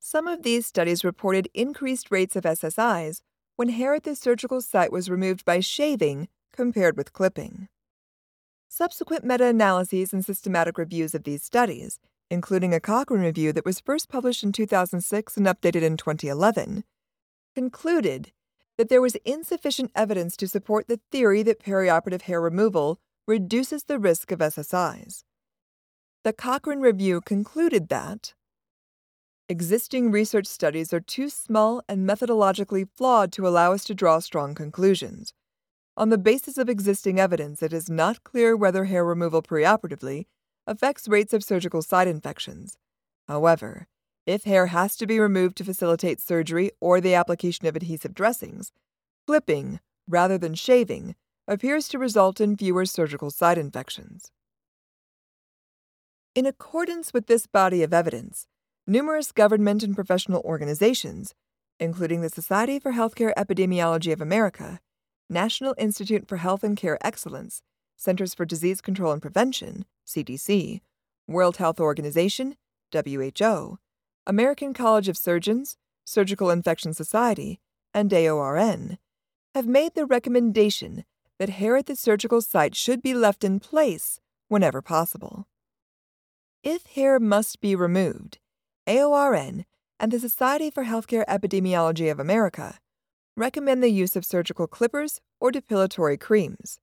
Some 0.00 0.26
of 0.26 0.42
these 0.42 0.66
studies 0.66 1.04
reported 1.04 1.48
increased 1.54 2.10
rates 2.10 2.34
of 2.34 2.42
SSIs 2.42 3.20
when 3.54 3.68
hair 3.68 3.94
at 3.94 4.02
the 4.02 4.16
surgical 4.16 4.60
site 4.60 4.90
was 4.90 5.08
removed 5.08 5.44
by 5.44 5.60
shaving 5.60 6.26
compared 6.52 6.96
with 6.96 7.12
clipping. 7.12 7.68
Subsequent 8.76 9.24
meta 9.24 9.46
analyses 9.46 10.12
and 10.12 10.22
systematic 10.22 10.76
reviews 10.76 11.14
of 11.14 11.24
these 11.24 11.42
studies, 11.42 11.98
including 12.30 12.74
a 12.74 12.78
Cochrane 12.78 13.22
review 13.22 13.50
that 13.54 13.64
was 13.64 13.80
first 13.80 14.10
published 14.10 14.44
in 14.44 14.52
2006 14.52 15.34
and 15.38 15.46
updated 15.46 15.80
in 15.80 15.96
2011, 15.96 16.84
concluded 17.54 18.32
that 18.76 18.90
there 18.90 19.00
was 19.00 19.14
insufficient 19.24 19.92
evidence 19.94 20.36
to 20.36 20.46
support 20.46 20.88
the 20.88 21.00
theory 21.10 21.42
that 21.42 21.64
perioperative 21.64 22.20
hair 22.20 22.38
removal 22.38 22.98
reduces 23.26 23.84
the 23.84 23.98
risk 23.98 24.30
of 24.30 24.40
SSIs. 24.40 25.22
The 26.22 26.34
Cochrane 26.34 26.80
review 26.80 27.22
concluded 27.22 27.88
that 27.88 28.34
existing 29.48 30.10
research 30.10 30.46
studies 30.46 30.92
are 30.92 31.00
too 31.00 31.30
small 31.30 31.80
and 31.88 32.06
methodologically 32.06 32.86
flawed 32.94 33.32
to 33.32 33.48
allow 33.48 33.72
us 33.72 33.84
to 33.84 33.94
draw 33.94 34.18
strong 34.18 34.54
conclusions. 34.54 35.32
On 35.98 36.10
the 36.10 36.18
basis 36.18 36.58
of 36.58 36.68
existing 36.68 37.18
evidence, 37.18 37.62
it 37.62 37.72
is 37.72 37.88
not 37.88 38.22
clear 38.22 38.54
whether 38.54 38.84
hair 38.84 39.02
removal 39.02 39.40
preoperatively 39.40 40.26
affects 40.66 41.08
rates 41.08 41.32
of 41.32 41.42
surgical 41.42 41.80
site 41.80 42.06
infections. 42.06 42.76
However, 43.28 43.86
if 44.26 44.44
hair 44.44 44.66
has 44.66 44.94
to 44.96 45.06
be 45.06 45.18
removed 45.18 45.56
to 45.56 45.64
facilitate 45.64 46.20
surgery 46.20 46.70
or 46.80 47.00
the 47.00 47.14
application 47.14 47.66
of 47.66 47.76
adhesive 47.76 48.14
dressings, 48.14 48.72
clipping, 49.26 49.80
rather 50.06 50.36
than 50.36 50.54
shaving, 50.54 51.14
appears 51.48 51.88
to 51.88 51.98
result 51.98 52.42
in 52.42 52.56
fewer 52.56 52.84
surgical 52.84 53.30
site 53.30 53.56
infections. 53.56 54.30
In 56.34 56.44
accordance 56.44 57.14
with 57.14 57.26
this 57.26 57.46
body 57.46 57.82
of 57.82 57.94
evidence, 57.94 58.46
numerous 58.86 59.32
government 59.32 59.82
and 59.82 59.94
professional 59.94 60.42
organizations, 60.42 61.34
including 61.80 62.20
the 62.20 62.28
Society 62.28 62.78
for 62.78 62.92
Healthcare 62.92 63.32
Epidemiology 63.34 64.12
of 64.12 64.20
America, 64.20 64.80
National 65.28 65.74
Institute 65.76 66.28
for 66.28 66.36
Health 66.36 66.62
and 66.62 66.76
Care 66.76 66.98
Excellence, 67.04 67.62
Centers 67.96 68.32
for 68.32 68.44
Disease 68.44 68.80
Control 68.80 69.12
and 69.12 69.20
Prevention, 69.20 69.84
CDC, 70.06 70.80
World 71.26 71.56
Health 71.56 71.80
Organization, 71.80 72.56
WHO, 72.92 73.78
American 74.26 74.72
College 74.72 75.08
of 75.08 75.16
Surgeons, 75.16 75.76
Surgical 76.04 76.50
Infection 76.50 76.94
Society, 76.94 77.58
and 77.92 78.10
AORN, 78.10 78.98
have 79.54 79.66
made 79.66 79.94
the 79.94 80.06
recommendation 80.06 81.04
that 81.38 81.48
hair 81.48 81.76
at 81.76 81.86
the 81.86 81.96
surgical 81.96 82.40
site 82.40 82.76
should 82.76 83.02
be 83.02 83.12
left 83.12 83.42
in 83.42 83.58
place 83.58 84.20
whenever 84.48 84.80
possible. 84.80 85.48
If 86.62 86.86
hair 86.86 87.18
must 87.18 87.60
be 87.60 87.74
removed, 87.74 88.38
AORN 88.86 89.64
and 89.98 90.12
the 90.12 90.20
Society 90.20 90.70
for 90.70 90.84
Healthcare 90.84 91.24
Epidemiology 91.26 92.10
of 92.12 92.20
America 92.20 92.78
recommend 93.36 93.82
the 93.82 93.90
use 93.90 94.16
of 94.16 94.24
surgical 94.24 94.66
clippers 94.66 95.20
or 95.40 95.52
depilatory 95.52 96.18
creams, 96.18 96.78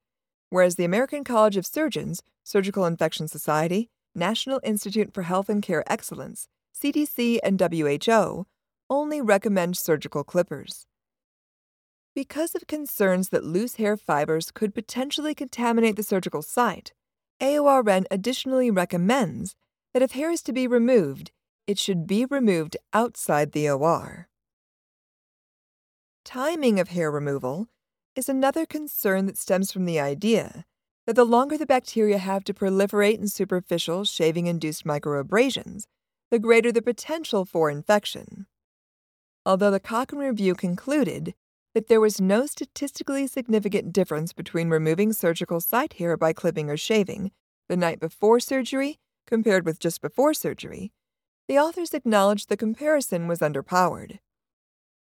whereas 0.49 0.75
the 0.75 0.85
American 0.85 1.23
College 1.23 1.57
of 1.57 1.65
Surgeons, 1.65 2.21
Surgical 2.43 2.85
Infection 2.85 3.27
Society, 3.27 3.89
National 4.13 4.59
Institute 4.63 5.13
for 5.13 5.23
Health 5.23 5.49
and 5.49 5.63
Care 5.63 5.83
Excellence, 5.91 6.47
CDC, 6.79 7.39
and 7.43 7.59
WHO 7.59 8.45
only 8.89 9.21
recommend 9.21 9.77
surgical 9.77 10.23
clippers. 10.23 10.85
Because 12.15 12.53
of 12.53 12.67
concerns 12.67 13.29
that 13.29 13.43
loose 13.43 13.75
hair 13.75 13.97
fibers 13.97 14.51
could 14.51 14.75
potentially 14.75 15.33
contaminate 15.33 15.95
the 15.95 16.03
surgical 16.03 16.43
site, 16.43 16.93
AORN 17.41 18.05
additionally 18.11 18.69
recommends 18.69 19.55
that 19.93 20.03
if 20.03 20.11
hair 20.11 20.29
is 20.29 20.43
to 20.43 20.53
be 20.53 20.67
removed, 20.67 21.31
it 21.65 21.79
should 21.79 22.05
be 22.05 22.25
removed 22.25 22.77
outside 22.93 23.53
the 23.53 23.67
OR. 23.67 24.27
Timing 26.25 26.79
of 26.79 26.89
hair 26.89 27.11
removal 27.11 27.67
is 28.15 28.29
another 28.29 28.65
concern 28.65 29.25
that 29.25 29.37
stems 29.37 29.71
from 29.71 29.85
the 29.85 29.99
idea 29.99 30.65
that 31.05 31.15
the 31.15 31.25
longer 31.25 31.57
the 31.57 31.65
bacteria 31.65 32.17
have 32.17 32.45
to 32.45 32.53
proliferate 32.53 33.19
in 33.19 33.27
superficial 33.27 34.05
shaving 34.05 34.47
induced 34.47 34.85
microabrasions, 34.85 35.83
the 36.31 36.39
greater 36.39 36.71
the 36.71 36.81
potential 36.81 37.43
for 37.43 37.69
infection. 37.69 38.47
Although 39.45 39.71
the 39.71 39.81
Cochrane 39.81 40.29
Review 40.29 40.55
concluded 40.55 41.33
that 41.73 41.87
there 41.89 41.99
was 41.99 42.21
no 42.21 42.45
statistically 42.45 43.27
significant 43.27 43.91
difference 43.91 44.31
between 44.31 44.69
removing 44.69 45.11
surgical 45.11 45.59
site 45.59 45.93
hair 45.93 46.15
by 46.15 46.31
clipping 46.31 46.69
or 46.69 46.77
shaving 46.77 47.31
the 47.67 47.75
night 47.75 47.99
before 47.99 48.39
surgery 48.39 48.99
compared 49.27 49.65
with 49.65 49.79
just 49.79 50.01
before 50.01 50.33
surgery, 50.33 50.93
the 51.47 51.59
authors 51.59 51.93
acknowledged 51.93 52.47
the 52.47 52.57
comparison 52.57 53.27
was 53.27 53.39
underpowered. 53.39 54.19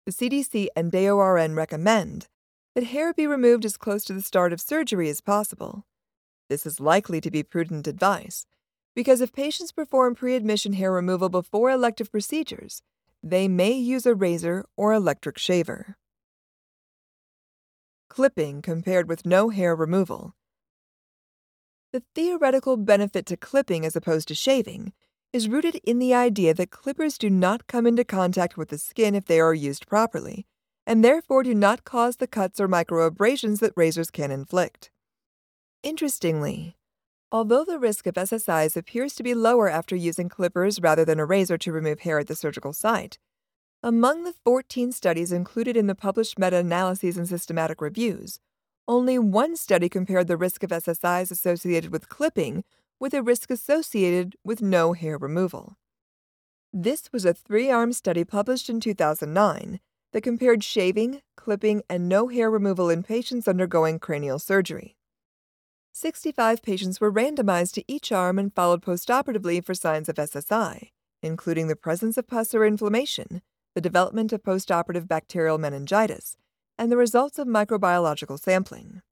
The 0.07 0.13
CDC 0.13 0.69
and 0.77 0.93
AORN 0.93 1.55
recommend 1.57 2.29
that 2.75 2.85
hair 2.85 3.15
be 3.15 3.27
removed 3.27 3.65
as 3.65 3.77
close 3.77 4.05
to 4.05 4.13
the 4.13 4.23
start 4.23 4.53
of 4.53 4.61
surgery 4.61 5.09
as 5.09 5.21
possible. 5.21 5.87
This 6.49 6.67
is 6.67 6.81
likely 6.81 7.21
to 7.23 7.31
be 7.31 7.43
prudent 7.43 7.87
advice 7.87 8.47
because 8.95 9.21
if 9.21 9.33
patients 9.33 9.73
perform 9.73 10.15
pre 10.15 10.37
admission 10.37 10.75
hair 10.75 10.93
removal 10.93 11.29
before 11.29 11.71
elective 11.71 12.11
procedures, 12.11 12.83
they 13.23 13.49
may 13.49 13.73
use 13.73 14.05
a 14.05 14.15
razor 14.15 14.65
or 14.77 14.93
electric 14.93 15.39
shaver 15.39 15.97
clipping 18.15 18.63
compared 18.63 19.09
with 19.09 19.27
no 19.27 19.49
hair 19.49 19.75
removal. 19.75 20.37
The 21.93 22.05
theoretical 22.15 22.77
benefit 22.77 23.27
to 23.27 23.37
clipping 23.37 23.85
as 23.85 23.97
opposed 23.97 24.29
to 24.29 24.37
shaving 24.37 24.93
is 25.35 25.49
rooted 25.49 25.75
in 25.83 25.99
the 25.99 26.15
idea 26.15 26.55
that 26.55 26.71
clippers 26.71 27.19
do 27.19 27.29
not 27.29 27.67
come 27.67 27.89
into 27.89 28.05
contact 28.05 28.57
with 28.57 28.69
the 28.69 28.79
skin 28.79 29.17
if 29.17 29.25
they 29.25 29.41
are 29.41 29.53
used 29.53 29.85
properly, 29.89 30.47
and 30.87 31.05
therefore 31.05 31.43
do 31.43 31.53
not 31.53 31.83
cause 31.83 32.19
the 32.19 32.27
cuts 32.29 32.61
or 32.61 32.69
microabrasions 32.69 33.59
that 33.59 33.73
razors 33.75 34.13
can 34.13 34.31
inflict. 34.31 34.93
Interestingly, 35.83 36.77
although 37.33 37.65
the 37.65 37.81
risk 37.81 38.07
of 38.07 38.15
SSIs 38.15 38.77
appears 38.77 39.17
to 39.17 39.25
be 39.25 39.35
lower 39.35 39.69
after 39.69 39.97
using 39.97 40.29
clippers 40.29 40.81
rather 40.81 41.05
than 41.05 41.19
a 41.19 41.27
razor 41.27 41.59
to 41.59 41.73
remove 41.73 42.01
hair 42.01 42.21
at 42.21 42.29
the 42.29 42.37
surgical 42.37 42.73
site, 42.73 43.19
among 43.83 44.23
the 44.23 44.35
14 44.45 44.93
studies 44.93 45.33
included 45.33 45.77
in 45.77 45.89
the 45.89 45.97
published 45.97 46.39
meta 46.39 46.59
analyses 46.59 47.17
and 47.17 47.29
systematic 47.29 47.81
reviews, 47.81 48.39
only 48.87 49.19
one 49.19 49.57
study 49.57 49.89
compared 49.89 50.29
the 50.29 50.37
risk 50.37 50.63
of 50.63 50.71
SSIs 50.71 51.33
associated 51.33 51.91
with 51.91 52.09
clipping 52.09 52.63
with 53.05 53.13
a 53.13 53.23
risk 53.23 53.51
associated 53.51 54.35
with 54.43 54.63
no 54.63 54.95
hair 54.95 55.19
removal. 55.19 55.77
This 56.73 57.13
was 57.13 57.27
a 57.27 57.35
three 57.35 57.71
arm 57.71 57.93
study 57.93 58.25
published 58.25 58.71
in 58.71 58.81
2009 58.81 59.79
that 60.15 60.23
compared 60.23 60.65
shaving, 60.65 61.21
clipping, 61.37 61.83
and 61.91 62.09
no 62.09 62.29
hair 62.29 62.51
removal 62.51 62.89
in 62.89 63.03
patients 63.03 63.47
undergoing 63.47 63.99
cranial 63.99 64.39
surgery. 64.39 64.97
65 65.93 66.63
patients 66.63 66.99
were 66.99 67.13
randomized 67.13 67.75
to 67.75 67.85
each 67.87 68.11
arm 68.11 68.39
and 68.39 68.55
followed 68.55 68.81
postoperatively 68.81 69.63
for 69.63 69.75
signs 69.75 70.09
of 70.09 70.17
SSI, 70.17 70.89
including 71.21 71.69
the 71.69 71.77
presence 71.77 72.17
of 72.17 72.27
pus 72.27 72.55
or 72.55 72.65
inflammation, 72.65 73.43
the 73.75 73.83
development 73.83 74.33
of 74.33 74.43
postoperative 74.43 75.07
bacterial 75.07 75.59
meningitis, 75.59 76.39
and 76.79 76.91
the 76.91 76.97
results 76.97 77.39
of 77.39 77.47
microbiological 77.47 78.41
sampling. 78.41 79.03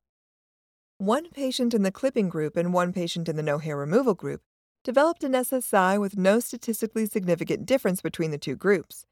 One 1.03 1.31
patient 1.31 1.75
in 1.75 1.83
the 1.83 1.91
clipping 1.91 2.29
group 2.29 2.57
and 2.57 2.73
one 2.73 2.93
patient 2.93 3.29
in 3.29 3.35
the 3.35 3.43
no 3.43 3.59
hair 3.59 3.77
removal 3.77 4.15
group 4.15 4.41
developed 4.85 5.25
an 5.25 5.33
SSI 5.33 5.99
with 5.99 6.17
no 6.17 6.39
statistically 6.39 7.07
significant 7.07 7.67
difference 7.67 8.01
between 8.01 8.31
the 8.31 8.39
two 8.39 8.55
groups. 8.55 9.05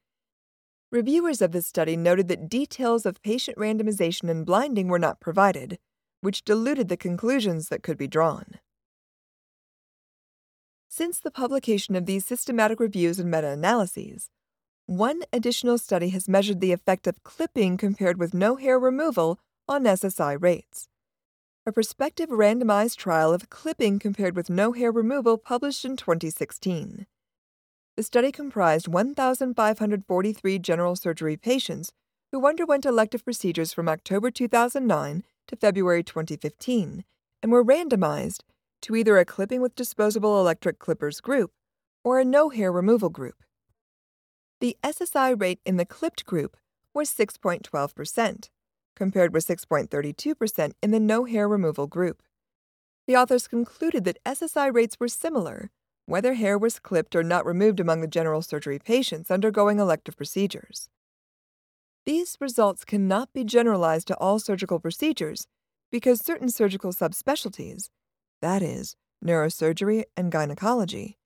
Reviewers 0.89 1.41
of 1.41 1.51
this 1.51 1.67
study 1.67 1.97
noted 1.97 2.29
that 2.29 2.47
details 2.47 3.05
of 3.05 3.21
patient 3.21 3.57
randomization 3.57 4.29
and 4.29 4.45
blinding 4.45 4.87
were 4.87 4.99
not 4.99 5.19
provided, 5.19 5.79
which 6.21 6.45
diluted 6.45 6.87
the 6.87 6.95
conclusions 6.95 7.67
that 7.67 7.83
could 7.83 7.97
be 7.97 8.07
drawn. 8.07 8.59
Since 10.87 11.19
the 11.19 11.29
publication 11.29 11.97
of 11.97 12.05
these 12.05 12.23
systematic 12.23 12.79
reviews 12.79 13.19
and 13.19 13.29
meta 13.29 13.49
analyses, 13.49 14.29
one 14.85 15.23
additional 15.33 15.77
study 15.77 16.07
has 16.11 16.29
measured 16.29 16.61
the 16.61 16.71
effect 16.71 17.05
of 17.05 17.21
clipping 17.23 17.75
compared 17.75 18.17
with 18.17 18.33
no 18.33 18.55
hair 18.55 18.79
removal 18.79 19.41
on 19.67 19.83
SSI 19.83 20.41
rates. 20.41 20.87
A 21.63 21.71
prospective 21.71 22.29
randomized 22.29 22.95
trial 22.95 23.31
of 23.31 23.51
clipping 23.51 23.99
compared 23.99 24.35
with 24.35 24.49
no 24.49 24.71
hair 24.71 24.91
removal 24.91 25.37
published 25.37 25.85
in 25.85 25.95
2016. 25.95 27.05
The 27.95 28.03
study 28.03 28.31
comprised 28.31 28.87
1,543 28.87 30.57
general 30.57 30.95
surgery 30.95 31.37
patients 31.37 31.93
who 32.31 32.47
underwent 32.47 32.83
elective 32.83 33.23
procedures 33.23 33.73
from 33.73 33.87
October 33.87 34.31
2009 34.31 35.23
to 35.49 35.55
February 35.55 36.03
2015 36.03 37.03
and 37.43 37.51
were 37.51 37.63
randomized 37.63 38.41
to 38.81 38.95
either 38.95 39.19
a 39.19 39.25
clipping 39.25 39.61
with 39.61 39.75
disposable 39.75 40.39
electric 40.39 40.79
clippers 40.79 41.21
group 41.21 41.51
or 42.03 42.19
a 42.19 42.25
no 42.25 42.49
hair 42.49 42.71
removal 42.71 43.09
group. 43.09 43.43
The 44.61 44.77
SSI 44.83 45.39
rate 45.39 45.59
in 45.63 45.77
the 45.77 45.85
clipped 45.85 46.25
group 46.25 46.57
was 46.95 47.11
6.12%, 47.11 48.49
compared 48.95 49.33
with 49.33 49.47
6.32% 49.47 50.71
in 50.81 50.91
the 50.91 50.99
no 50.99 51.25
hair 51.25 51.47
removal 51.47 51.87
group. 51.87 52.21
The 53.07 53.15
authors 53.15 53.47
concluded 53.47 54.03
that 54.05 54.23
SSI 54.25 54.73
rates 54.73 54.97
were 54.99 55.07
similar, 55.07 55.71
whether 56.05 56.33
hair 56.33 56.57
was 56.57 56.79
clipped 56.79 57.15
or 57.15 57.23
not 57.23 57.45
removed 57.45 57.79
among 57.79 58.01
the 58.01 58.07
general 58.07 58.41
surgery 58.41 58.79
patients 58.79 59.31
undergoing 59.31 59.79
elective 59.79 60.17
procedures. 60.17 60.89
These 62.05 62.37
results 62.39 62.83
cannot 62.83 63.31
be 63.33 63.43
generalized 63.43 64.07
to 64.07 64.17
all 64.17 64.39
surgical 64.39 64.79
procedures 64.79 65.47
because 65.91 66.25
certain 66.25 66.49
surgical 66.49 66.91
subspecialties, 66.93 67.89
that 68.41 68.61
is, 68.61 68.95
neurosurgery 69.23 70.03
and 70.17 70.31
gynecology, 70.31 71.17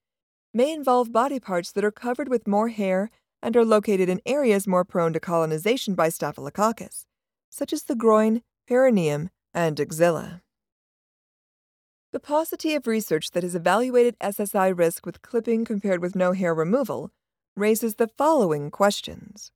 may 0.54 0.72
involve 0.74 1.12
body 1.12 1.40
parts 1.40 1.72
that 1.72 1.86
are 1.86 1.92
covered 1.92 2.30
with 2.30 2.48
more 2.48 2.70
hair 2.70 3.10
and 3.42 3.56
are 3.56 3.66
located 3.66 4.10
in 4.10 4.22
areas 4.26 4.68
more 4.68 4.84
prone 4.84 5.14
to 5.14 5.20
colonization 5.20 5.96
by 5.96 6.10
Staphylococcus, 6.10 7.06
such 7.56 7.72
as 7.72 7.84
the 7.84 7.96
groin, 7.96 8.42
perineum, 8.68 9.30
and 9.54 9.80
axilla. 9.80 10.42
The 12.12 12.20
paucity 12.20 12.76
of 12.76 12.86
research 12.86 13.32
that 13.32 13.44
has 13.44 13.56
evaluated 13.56 14.20
SSI 14.20 14.78
risk 14.78 15.06
with 15.06 15.22
clipping 15.22 15.64
compared 15.64 16.02
with 16.02 16.18
no 16.18 16.34
hair 16.34 16.54
removal 16.54 17.12
raises 17.56 17.96
the 17.96 18.10
following 18.18 18.70
questions 18.72 19.54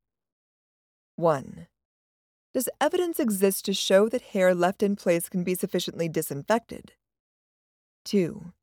1. 1.18 1.68
Does 2.54 2.70
evidence 2.80 3.20
exist 3.20 3.66
to 3.66 3.74
show 3.74 4.08
that 4.08 4.32
hair 4.32 4.56
left 4.56 4.82
in 4.82 4.96
place 4.96 5.28
can 5.28 5.44
be 5.44 5.54
sufficiently 5.54 6.08
disinfected? 6.08 6.94
2. 8.06 8.54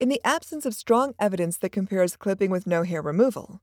In 0.00 0.08
the 0.08 0.20
absence 0.24 0.66
of 0.66 0.74
strong 0.74 1.14
evidence 1.20 1.56
that 1.58 1.70
compares 1.70 2.16
clipping 2.16 2.50
with 2.50 2.66
no 2.66 2.82
hair 2.82 3.00
removal, 3.00 3.60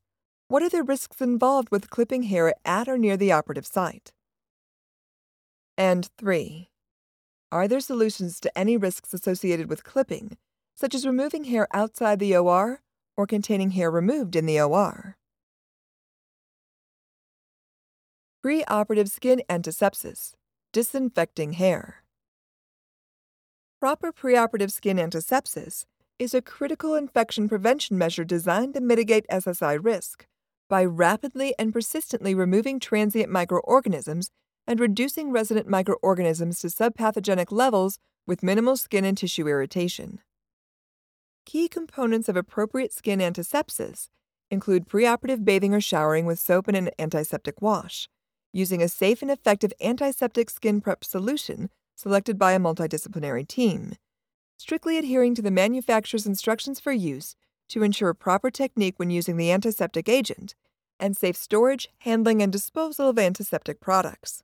what 0.48 0.64
are 0.64 0.70
the 0.70 0.82
risks 0.82 1.20
involved 1.20 1.72
with 1.72 1.90
clipping 1.90 2.24
hair 2.24 2.54
at 2.64 2.88
or 2.88 2.98
near 2.98 3.18
the 3.18 3.34
operative 3.34 3.66
site? 3.66 4.14
And 5.78 6.08
3. 6.18 6.70
Are 7.52 7.68
there 7.68 7.80
solutions 7.80 8.40
to 8.42 8.58
any 8.58 8.78
risks 8.78 9.14
associated 9.14 9.70
with 9.70 9.84
clipping, 9.84 10.38
such 10.76 10.94
as 10.94 11.06
removing 11.06 11.46
hair 11.46 11.68
outside 11.74 12.20
the 12.20 12.36
OR 12.36 12.82
or 13.18 13.28
containing 13.28 13.72
hair 13.72 13.90
removed 13.90 14.36
in 14.36 14.46
the 14.46 14.60
OR? 14.60 15.18
Preoperative 18.46 19.10
skin 19.10 19.42
antisepsis, 19.50 20.34
disinfecting 20.72 21.54
hair. 21.54 22.04
Proper 23.80 24.12
preoperative 24.12 24.72
skin 24.72 24.98
antisepsis 24.98 25.86
is 26.20 26.34
a 26.34 26.42
critical 26.42 26.94
infection 26.94 27.50
prevention 27.50 27.98
measure 27.98 28.24
designed 28.24 28.76
to 28.76 28.82
mitigate 28.82 29.28
SSI 29.28 29.80
risk 29.84 30.28
by 30.70 30.86
rapidly 30.86 31.56
and 31.58 31.74
persistently 31.74 32.36
removing 32.36 32.80
transient 32.80 33.32
microorganisms 33.32 34.30
and 34.66 34.80
reducing 34.80 35.32
resident 35.32 35.68
microorganisms 35.68 36.60
to 36.60 36.68
subpathogenic 36.68 37.52
levels 37.52 38.00
with 38.26 38.44
minimal 38.44 38.78
skin 38.78 39.06
and 39.06 39.18
tissue 39.18 39.48
irritation. 39.48 40.20
Key 41.46 41.68
components 41.68 42.30
of 42.30 42.38
appropriate 42.38 42.94
skin 42.94 43.20
antisepsis 43.20 44.10
include 44.50 44.88
preoperative 44.88 45.44
bathing 45.44 45.74
or 45.74 45.82
showering 45.82 46.26
with 46.26 46.40
soap 46.40 46.68
and 46.68 46.78
an 46.78 46.90
antiseptic 46.98 47.62
wash, 47.62 48.08
using 48.54 48.82
a 48.82 48.88
safe 48.88 49.22
and 49.22 49.32
effective 49.32 49.74
antiseptic 49.82 50.50
skin 50.50 50.80
prep 50.80 51.04
solution 51.04 51.70
selected 51.96 52.40
by 52.40 52.54
a 52.54 52.60
multidisciplinary 52.60 53.48
team, 53.48 53.96
strictly 54.58 54.98
adhering 54.98 55.36
to 55.36 55.42
the 55.42 55.52
manufacturer's 55.52 56.26
instructions 56.26 56.80
for 56.80 56.94
use 56.94 57.36
to 57.68 57.84
ensure 57.84 58.14
proper 58.14 58.50
technique 58.50 58.98
when 58.98 59.10
using 59.10 59.38
the 59.38 59.52
antiseptic 59.52 60.08
agent, 60.08 60.56
and 61.00 61.18
safe 61.18 61.36
storage, 61.36 61.90
handling, 62.00 62.42
and 62.42 62.52
disposal 62.52 63.10
of 63.10 63.20
antiseptic 63.20 63.80
products. 63.82 64.44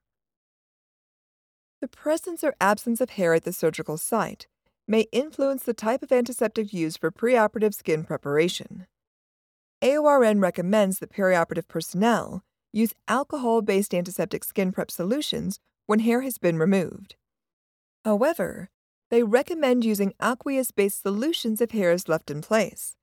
The 1.82 1.88
presence 1.88 2.44
or 2.44 2.56
absence 2.60 3.00
of 3.00 3.12
hair 3.12 3.34
at 3.34 3.44
the 3.44 3.54
surgical 3.54 3.98
site 3.98 4.48
may 4.88 5.06
influence 5.12 5.64
the 5.64 5.74
type 5.74 6.04
of 6.04 6.12
antiseptic 6.12 6.74
used 6.74 7.00
for 7.00 7.12
preoperative 7.12 7.74
skin 7.74 8.04
preparation. 8.04 8.86
AORN 9.82 10.42
recommends 10.42 11.00
that 11.00 11.14
perioperative 11.14 11.68
personnel 11.70 12.44
use 12.74 12.94
alcohol 13.08 13.62
based 13.62 13.94
antiseptic 13.94 14.44
skin 14.44 14.72
prep 14.74 14.92
solutions 14.92 15.60
when 15.86 16.00
hair 16.00 16.22
has 16.22 16.38
been 16.38 16.58
removed. 16.58 17.16
However, 18.04 18.70
they 19.10 19.24
recommend 19.24 19.86
using 19.86 20.14
aqueous 20.20 20.72
based 20.72 21.02
solutions 21.02 21.62
if 21.62 21.72
hair 21.72 21.92
is 21.92 22.10
left 22.10 22.30
in 22.30 22.42
place. 22.42 22.98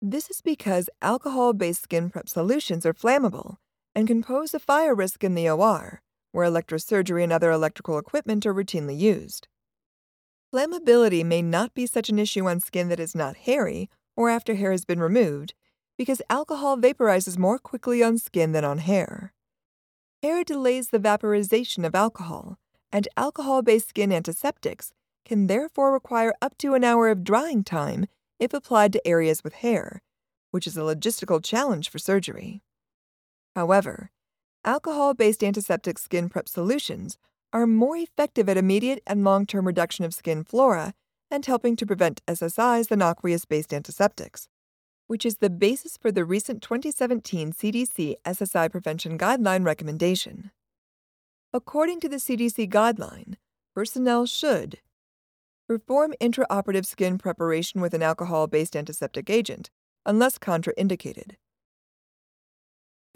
This 0.00 0.30
is 0.30 0.40
because 0.40 0.88
alcohol 1.02 1.52
based 1.52 1.82
skin 1.82 2.08
prep 2.08 2.28
solutions 2.28 2.86
are 2.86 2.94
flammable 2.94 3.56
and 3.94 4.06
can 4.06 4.22
pose 4.22 4.54
a 4.54 4.58
fire 4.58 4.94
risk 4.94 5.22
in 5.24 5.34
the 5.34 5.48
OR, 5.50 6.00
where 6.38 6.48
electrosurgery 6.48 7.24
and 7.24 7.32
other 7.32 7.50
electrical 7.50 7.98
equipment 7.98 8.46
are 8.46 8.54
routinely 8.54 8.96
used. 8.96 9.48
Flammability 10.54 11.24
may 11.24 11.42
not 11.42 11.74
be 11.74 11.84
such 11.84 12.08
an 12.10 12.18
issue 12.20 12.46
on 12.46 12.60
skin 12.60 12.88
that 12.88 13.00
is 13.00 13.12
not 13.12 13.38
hairy 13.38 13.90
or 14.16 14.30
after 14.30 14.54
hair 14.54 14.70
has 14.70 14.84
been 14.84 15.00
removed 15.00 15.52
because 15.96 16.22
alcohol 16.30 16.76
vaporizes 16.76 17.36
more 17.36 17.58
quickly 17.58 18.04
on 18.04 18.16
skin 18.18 18.52
than 18.52 18.64
on 18.64 18.78
hair. 18.78 19.34
Hair 20.22 20.44
delays 20.44 20.90
the 20.90 21.00
vaporization 21.00 21.84
of 21.84 21.96
alcohol, 21.96 22.56
and 22.92 23.08
alcohol 23.16 23.60
based 23.60 23.88
skin 23.88 24.12
antiseptics 24.12 24.92
can 25.24 25.48
therefore 25.48 25.92
require 25.92 26.32
up 26.40 26.56
to 26.58 26.74
an 26.74 26.84
hour 26.84 27.08
of 27.08 27.24
drying 27.24 27.64
time 27.64 28.06
if 28.38 28.54
applied 28.54 28.92
to 28.92 29.04
areas 29.04 29.42
with 29.42 29.54
hair, 29.54 30.02
which 30.52 30.68
is 30.68 30.76
a 30.76 30.82
logistical 30.82 31.42
challenge 31.42 31.90
for 31.90 31.98
surgery. 31.98 32.62
However, 33.56 34.12
alcohol 34.64 35.14
based 35.14 35.44
antiseptic 35.44 35.98
skin 35.98 36.28
prep 36.28 36.48
solutions 36.48 37.18
are 37.52 37.66
more 37.66 37.96
effective 37.96 38.48
at 38.48 38.56
immediate 38.56 39.02
and 39.06 39.24
long 39.24 39.46
term 39.46 39.66
reduction 39.66 40.04
of 40.04 40.14
skin 40.14 40.44
flora 40.44 40.94
and 41.30 41.44
helping 41.44 41.76
to 41.76 41.86
prevent 41.86 42.24
SSIs 42.26 42.88
than 42.88 43.02
aqueous 43.02 43.44
based 43.44 43.72
antiseptics, 43.72 44.48
which 45.06 45.24
is 45.24 45.36
the 45.36 45.50
basis 45.50 45.96
for 45.96 46.10
the 46.10 46.24
recent 46.24 46.62
2017 46.62 47.52
CDC 47.52 48.14
SSI 48.24 48.70
prevention 48.70 49.18
guideline 49.18 49.64
recommendation. 49.64 50.50
According 51.52 52.00
to 52.00 52.08
the 52.08 52.16
CDC 52.16 52.68
guideline, 52.68 53.36
personnel 53.74 54.26
should 54.26 54.80
perform 55.66 56.14
intraoperative 56.20 56.86
skin 56.86 57.18
preparation 57.18 57.80
with 57.80 57.94
an 57.94 58.02
alcohol 58.02 58.46
based 58.46 58.76
antiseptic 58.76 59.30
agent, 59.30 59.70
unless 60.04 60.38
contraindicated. 60.38 61.36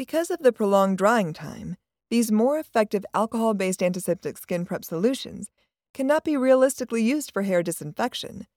Because 0.03 0.33
of 0.33 0.41
the 0.41 0.53
prolonged 0.53 0.99
drying 0.99 1.33
time, 1.33 1.77
these 2.11 2.33
more 2.33 2.59
effective 2.59 3.07
alcohol 3.15 3.55
based 3.55 3.85
antiseptic 3.85 4.37
skin 4.37 4.65
prep 4.65 4.85
solutions 4.85 5.49
cannot 5.95 6.25
be 6.25 6.37
realistically 6.37 7.05
used 7.05 7.31
for 7.31 7.43
hair 7.43 7.63
disinfection. 7.63 8.49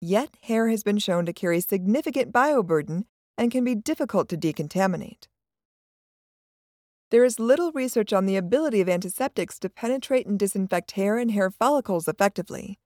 Yet, 0.00 0.36
hair 0.42 0.68
has 0.68 0.84
been 0.84 0.98
shown 0.98 1.26
to 1.26 1.32
carry 1.32 1.60
significant 1.60 2.32
bioburden 2.32 3.06
and 3.36 3.50
can 3.50 3.64
be 3.64 3.74
difficult 3.74 4.28
to 4.28 4.36
decontaminate. 4.36 5.26
There 7.10 7.24
is 7.24 7.40
little 7.40 7.72
research 7.72 8.12
on 8.12 8.26
the 8.26 8.36
ability 8.36 8.80
of 8.80 8.88
antiseptics 8.88 9.58
to 9.58 9.68
penetrate 9.68 10.28
and 10.28 10.38
disinfect 10.38 10.92
hair 10.92 11.18
and 11.18 11.32
hair 11.32 11.50
follicles 11.50 12.06
effectively. 12.06 12.78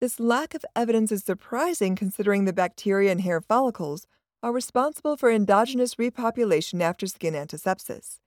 This 0.00 0.18
lack 0.18 0.54
of 0.54 0.64
evidence 0.74 1.12
is 1.12 1.22
surprising 1.22 1.94
considering 1.94 2.46
the 2.46 2.52
bacteria 2.52 3.12
in 3.12 3.20
hair 3.20 3.40
follicles 3.40 4.08
are 4.42 4.52
responsible 4.52 5.16
for 5.16 5.30
endogenous 5.30 5.94
repopulation 5.96 6.80
after 6.80 7.06
skin 7.06 7.34
antisepsis. 7.34 8.18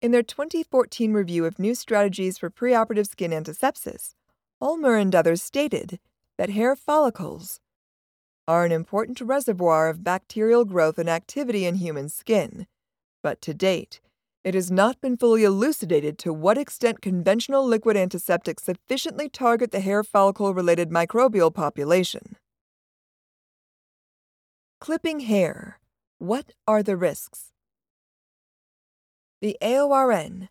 In 0.00 0.10
their 0.10 0.22
2014 0.22 1.12
review 1.12 1.44
of 1.44 1.58
new 1.58 1.74
strategies 1.74 2.38
for 2.38 2.50
preoperative 2.50 3.08
skin 3.08 3.30
antisepsis, 3.30 4.14
Ulmer 4.60 4.96
and 4.96 5.14
others 5.14 5.42
stated 5.42 5.98
that 6.38 6.50
hair 6.50 6.74
follicles 6.74 7.60
are 8.48 8.64
an 8.64 8.72
important 8.72 9.20
reservoir 9.20 9.88
of 9.88 10.02
bacterial 10.02 10.64
growth 10.64 10.98
and 10.98 11.08
activity 11.08 11.64
in 11.64 11.76
human 11.76 12.08
skin 12.08 12.66
but 13.22 13.40
to 13.42 13.54
date, 13.54 14.00
it 14.44 14.54
has 14.54 14.70
not 14.70 15.00
been 15.00 15.16
fully 15.16 15.44
elucidated 15.44 16.18
to 16.18 16.32
what 16.32 16.58
extent 16.58 17.00
conventional 17.00 17.64
liquid 17.64 17.96
antiseptics 17.96 18.64
sufficiently 18.64 19.28
target 19.28 19.70
the 19.70 19.80
hair 19.80 20.02
follicle 20.02 20.52
related 20.52 20.90
microbial 20.90 21.54
population. 21.54 22.36
Clipping 24.82 25.20
hair. 25.20 25.78
What 26.18 26.54
are 26.66 26.82
the 26.82 26.96
risks? 26.96 27.52
The 29.40 29.56
AORN, 29.62 30.48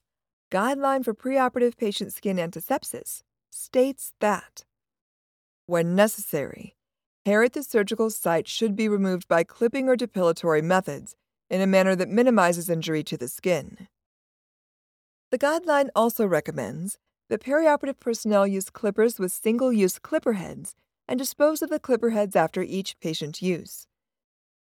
Guideline 0.49 1.03
for 1.03 1.13
Preoperative 1.13 1.75
Patient 1.75 2.13
Skin 2.13 2.37
Antisepsis, 2.37 3.23
states 3.49 4.13
that 4.21 4.63
when 5.65 5.97
necessary, 5.97 6.77
hair 7.25 7.43
at 7.43 7.51
the 7.51 7.61
surgical 7.61 8.09
site 8.09 8.47
should 8.47 8.73
be 8.73 8.87
removed 8.87 9.27
by 9.27 9.43
clipping 9.43 9.89
or 9.89 9.97
depilatory 9.97 10.63
methods 10.63 11.17
in 11.49 11.59
a 11.59 11.67
manner 11.67 11.93
that 11.93 12.07
minimizes 12.07 12.69
injury 12.69 13.03
to 13.03 13.17
the 13.17 13.27
skin. 13.27 13.89
The 15.31 15.39
guideline 15.39 15.89
also 15.93 16.25
recommends 16.25 16.97
that 17.27 17.43
perioperative 17.43 17.99
personnel 17.99 18.47
use 18.47 18.69
clippers 18.69 19.19
with 19.19 19.33
single 19.33 19.73
use 19.73 19.99
clipper 19.99 20.33
heads 20.33 20.73
and 21.05 21.19
dispose 21.19 21.61
of 21.61 21.69
the 21.69 21.79
clipper 21.81 22.11
heads 22.11 22.37
after 22.37 22.61
each 22.61 22.97
patient 23.01 23.41
use. 23.41 23.87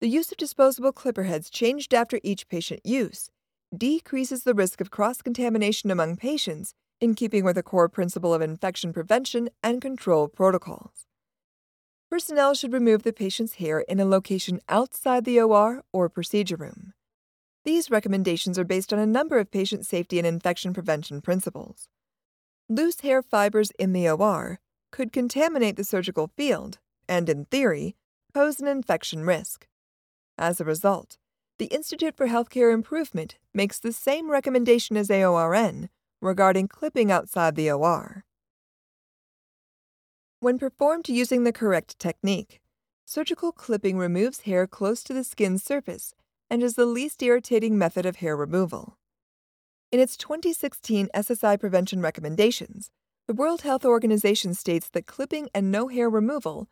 The 0.04 0.10
use 0.10 0.30
of 0.34 0.38
disposable 0.38 0.92
clipper 0.92 1.24
heads 1.24 1.50
changed 1.50 1.94
after 1.94 2.20
each 2.24 2.50
patient 2.50 2.82
use 2.86 3.30
decreases 3.74 4.44
the 4.44 4.54
risk 4.54 4.82
of 4.82 4.92
cross 4.92 5.22
contamination 5.22 5.90
among 5.90 6.18
patients 6.18 6.74
in 7.00 7.16
keeping 7.16 7.46
with 7.46 7.58
a 7.58 7.64
core 7.64 7.88
principle 7.88 8.34
of 8.34 8.42
infection 8.42 8.92
prevention 8.92 9.50
and 9.64 9.82
control 9.82 10.28
protocols 10.28 11.08
personnel 12.10 12.54
should 12.54 12.74
remove 12.74 13.04
the 13.04 13.14
patient's 13.14 13.54
hair 13.54 13.80
in 13.80 14.02
a 14.02 14.06
location 14.06 14.60
outside 14.68 15.24
the 15.24 15.40
OR 15.40 15.86
or 15.94 16.10
procedure 16.10 16.58
room. 16.58 16.92
These 17.64 17.90
recommendations 17.90 18.60
are 18.60 18.66
based 18.66 18.92
on 18.92 19.00
a 19.00 19.06
number 19.06 19.40
of 19.40 19.52
patient 19.52 19.86
safety 19.86 20.18
and 20.18 20.28
infection 20.28 20.74
prevention 20.74 21.22
principles. 21.22 21.88
Loose 22.68 23.00
hair 23.00 23.22
fibers 23.22 23.72
in 23.80 23.94
the 23.94 24.10
OR 24.10 24.60
could 24.92 25.14
contaminate 25.14 25.78
the 25.78 25.86
surgical 25.86 26.30
field 26.36 26.80
and, 27.08 27.30
in 27.30 27.46
theory, 27.46 27.96
pose 28.34 28.60
an 28.60 28.68
infection 28.68 29.24
risk. 29.24 29.66
As 30.38 30.60
a 30.60 30.66
result, 30.66 31.18
the 31.60 31.66
Institute 31.66 32.18
for 32.18 32.28
Healthcare 32.28 32.74
Improvement 32.74 33.38
makes 33.54 33.80
the 33.80 33.94
same 33.94 34.32
recommendation 34.32 34.98
as 34.98 35.10
AORN 35.10 35.90
regarding 36.22 36.68
clipping 36.68 37.12
outside 37.12 37.56
the 37.56 37.70
OR. 37.70 38.24
When 40.40 40.58
performed 40.58 41.08
using 41.08 41.44
the 41.44 41.54
correct 41.54 42.00
technique, 42.00 42.60
surgical 43.06 43.52
clipping 43.52 43.98
removes 43.98 44.42
hair 44.42 44.66
close 44.66 45.04
to 45.04 45.14
the 45.14 45.24
skin's 45.24 45.64
surface 45.64 46.14
and 46.50 46.64
is 46.64 46.76
the 46.76 46.86
least 46.86 47.22
irritating 47.22 47.78
method 47.78 48.06
of 48.06 48.18
hair 48.18 48.36
removal. 48.36 48.98
In 49.92 50.00
its 50.00 50.18
2016 50.18 51.10
SSI 51.14 51.60
prevention 51.60 52.02
recommendations, 52.02 52.90
the 53.28 53.34
World 53.34 53.62
Health 53.62 53.86
Organization 53.86 54.54
states 54.54 54.90
that 54.90 55.06
clipping 55.06 55.50
and 55.54 55.72
no 55.72 55.88
hair 55.88 56.10
removal 56.10 56.68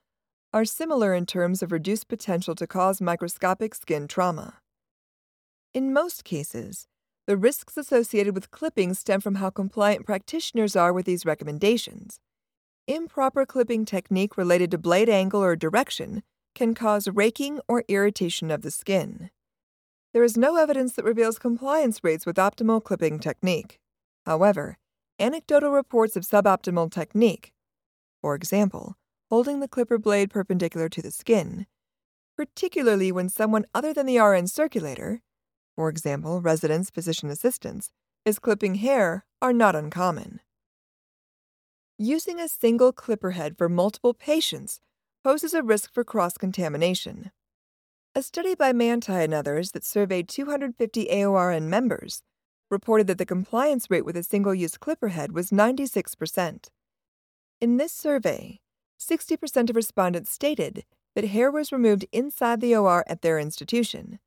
are 0.54 0.66
similar 0.66 1.14
in 1.14 1.26
terms 1.26 1.64
of 1.64 1.72
reduced 1.72 2.08
potential 2.08 2.56
to 2.56 2.68
cause 2.68 3.00
microscopic 3.00 3.74
skin 3.74 4.08
trauma. 4.08 4.56
In 5.74 5.94
most 5.94 6.26
cases, 6.26 6.88
the 7.26 7.38
risks 7.38 7.78
associated 7.78 8.36
with 8.36 8.52
clipping 8.52 8.94
stem 8.94 9.22
from 9.22 9.36
how 9.36 9.50
compliant 9.50 10.06
practitioners 10.06 10.76
are 10.76 10.92
with 10.92 11.06
these 11.06 11.26
recommendations. 11.26 12.20
Improper 12.88 13.46
clipping 13.46 13.86
technique 13.86 14.36
related 14.38 14.72
to 14.72 14.78
blade 14.78 15.08
angle 15.08 15.42
or 15.42 15.56
direction 15.56 16.24
can 16.54 16.74
cause 16.74 17.08
raking 17.08 17.62
or 17.70 17.86
irritation 17.88 18.52
of 18.52 18.62
the 18.62 18.72
skin. 18.72 19.30
There 20.14 20.24
is 20.24 20.36
no 20.36 20.58
evidence 20.58 20.94
that 20.94 21.06
reveals 21.06 21.40
compliance 21.40 22.04
rates 22.04 22.26
with 22.26 22.36
optimal 22.36 22.84
clipping 22.84 23.20
technique. 23.20 23.80
However, 24.26 24.78
anecdotal 25.18 25.72
reports 25.72 26.18
of 26.18 26.24
suboptimal 26.24 26.92
technique, 26.92 27.54
for 28.22 28.36
example, 28.36 28.98
holding 29.32 29.62
the 29.62 29.68
clipper 29.68 29.98
blade 29.98 30.30
perpendicular 30.30 30.90
to 30.90 31.02
the 31.02 31.10
skin, 31.10 31.66
particularly 32.36 33.14
when 33.14 33.30
someone 33.30 33.66
other 33.74 33.94
than 33.94 34.06
the 34.06 34.20
RN 34.20 34.46
circulator, 34.46 35.22
for 35.74 35.88
example, 35.88 36.42
residents, 36.42 36.90
physician 36.90 37.30
assistants, 37.30 37.92
is 38.26 38.40
clipping 38.40 38.76
hair 38.76 39.26
are 39.42 39.54
not 39.54 39.74
uncommon. 39.74 40.42
Using 41.98 42.42
a 42.42 42.50
single 42.50 42.92
clipper 42.92 43.32
head 43.32 43.58
for 43.58 43.70
multiple 43.70 44.14
patients 44.14 44.82
poses 45.24 45.54
a 45.54 45.64
risk 45.64 45.94
for 45.94 46.04
cross 46.04 46.38
contamination. 46.38 47.32
A 48.14 48.22
study 48.22 48.54
by 48.54 48.74
Manti 48.74 49.14
and 49.14 49.34
others 49.34 49.72
that 49.72 49.86
surveyed 49.86 50.28
250 50.28 51.08
AORN 51.10 51.70
members 51.70 52.22
reported 52.70 53.08
that 53.08 53.18
the 53.18 53.26
compliance 53.26 53.90
rate 53.90 54.04
with 54.04 54.18
a 54.18 54.24
single 54.24 54.54
use 54.54 54.78
clipper 54.78 55.10
head 55.10 55.32
was 55.32 55.52
96%. 55.52 56.68
In 57.62 57.78
this 57.78 57.94
survey, 57.94 58.61
60% 59.02 59.70
of 59.70 59.76
respondents 59.76 60.32
stated 60.32 60.86
that 61.16 61.26
hair 61.26 61.50
was 61.50 61.72
removed 61.72 62.06
inside 62.12 62.62
the 62.62 62.76
OR 62.76 63.04
at 63.08 63.24
their 63.24 63.40
institution. 63.40 64.20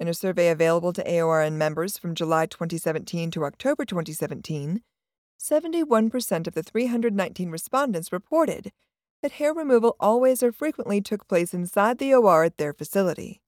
In 0.00 0.08
a 0.08 0.14
survey 0.14 0.48
available 0.48 0.94
to 0.94 1.04
AORN 1.04 1.58
members 1.58 1.98
from 1.98 2.14
July 2.14 2.46
2017 2.46 3.30
to 3.32 3.44
October 3.44 3.84
2017, 3.84 4.80
71% 5.38 6.46
of 6.46 6.54
the 6.54 6.62
319 6.62 7.50
respondents 7.50 8.10
reported 8.10 8.72
that 9.22 9.32
hair 9.32 9.52
removal 9.52 9.94
always 10.00 10.42
or 10.42 10.52
frequently 10.52 11.00
took 11.00 11.28
place 11.28 11.52
inside 11.52 11.98
the 11.98 12.14
OR 12.14 12.44
at 12.44 12.56
their 12.56 12.72
facility. 12.72 13.42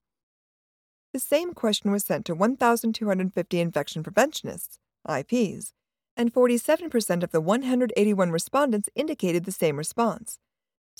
The 1.14 1.20
same 1.20 1.54
question 1.54 1.90
was 1.90 2.04
sent 2.04 2.26
to 2.26 2.34
1,250 2.34 3.60
infection 3.60 4.02
preventionists, 4.02 4.78
IPs, 5.08 5.72
and 6.16 6.34
47% 6.34 7.22
of 7.22 7.30
the 7.30 7.40
181 7.40 8.30
respondents 8.30 8.90
indicated 8.94 9.44
the 9.44 9.52
same 9.52 9.76
response, 9.76 10.38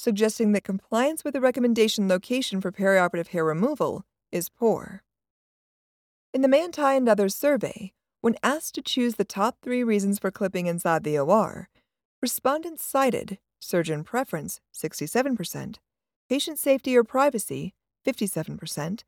suggesting 0.00 0.52
that 0.52 0.64
compliance 0.64 1.24
with 1.24 1.34
the 1.34 1.40
recommendation 1.40 2.08
location 2.08 2.60
for 2.60 2.72
perioperative 2.72 3.28
hair 3.28 3.44
removal 3.44 4.04
is 4.32 4.48
poor. 4.48 5.02
In 6.32 6.42
the 6.42 6.48
Manti 6.48 6.80
and 6.80 7.08
others 7.08 7.34
survey, 7.34 7.92
when 8.20 8.36
asked 8.42 8.74
to 8.76 8.82
choose 8.82 9.16
the 9.16 9.24
top 9.24 9.58
three 9.62 9.84
reasons 9.84 10.18
for 10.18 10.30
clipping 10.30 10.66
inside 10.66 11.04
the 11.04 11.18
OR, 11.18 11.68
respondents 12.22 12.84
cited 12.84 13.38
surgeon 13.58 14.04
preference, 14.04 14.60
67%, 14.74 15.76
patient 16.28 16.58
safety 16.58 16.96
or 16.96 17.04
privacy, 17.04 17.74
57%, 18.06 19.02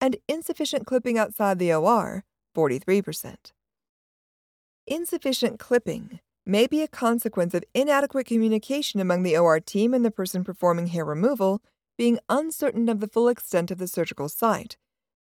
and 0.00 0.16
insufficient 0.28 0.86
clipping 0.86 1.18
outside 1.18 1.58
the 1.58 1.72
OR, 1.72 2.24
43%. 2.56 3.52
Insufficient 4.86 5.58
clipping 5.58 6.20
may 6.48 6.66
be 6.66 6.82
a 6.82 6.88
consequence 6.88 7.54
of 7.54 7.62
inadequate 7.74 8.26
communication 8.26 8.98
among 8.98 9.22
the 9.22 9.36
OR 9.36 9.60
team 9.60 9.94
and 9.94 10.04
the 10.04 10.10
person 10.10 10.42
performing 10.42 10.88
hair 10.88 11.04
removal 11.04 11.62
being 11.96 12.18
uncertain 12.28 12.88
of 12.88 12.98
the 12.98 13.08
full 13.08 13.28
extent 13.28 13.70
of 13.70 13.78
the 13.78 13.86
surgical 13.86 14.28
site 14.28 14.76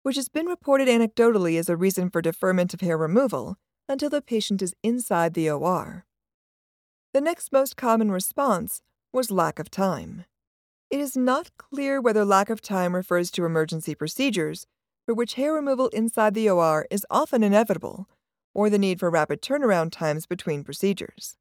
which 0.04 0.16
has 0.16 0.28
been 0.28 0.46
reported 0.46 0.86
anecdotally 0.86 1.58
as 1.58 1.70
a 1.70 1.76
reason 1.76 2.10
for 2.10 2.20
deferment 2.20 2.74
of 2.74 2.82
hair 2.82 2.96
removal 2.96 3.56
until 3.88 4.10
the 4.10 4.20
patient 4.20 4.60
is 4.60 4.76
inside 4.82 5.32
the 5.32 5.50
OR. 5.50 6.04
The 7.14 7.22
next 7.22 7.50
most 7.50 7.78
common 7.78 8.10
response 8.12 8.82
was 9.14 9.30
lack 9.30 9.58
of 9.58 9.70
time. 9.70 10.26
It 10.90 11.00
is 11.00 11.16
not 11.16 11.56
clear 11.56 12.02
whether 12.02 12.22
lack 12.22 12.50
of 12.50 12.60
time 12.60 12.94
refers 12.94 13.30
to 13.30 13.46
emergency 13.46 13.94
procedures, 13.94 14.66
for 15.06 15.14
which 15.14 15.34
hair 15.34 15.54
removal 15.54 15.88
inside 15.88 16.34
the 16.34 16.50
OR 16.50 16.86
is 16.90 17.06
often 17.10 17.42
inevitable, 17.42 18.06
or 18.54 18.70
the 18.70 18.78
need 18.78 19.00
for 19.00 19.10
rapid 19.10 19.42
turnaround 19.42 19.90
times 19.90 20.26
between 20.26 20.64
procedures. 20.64 21.36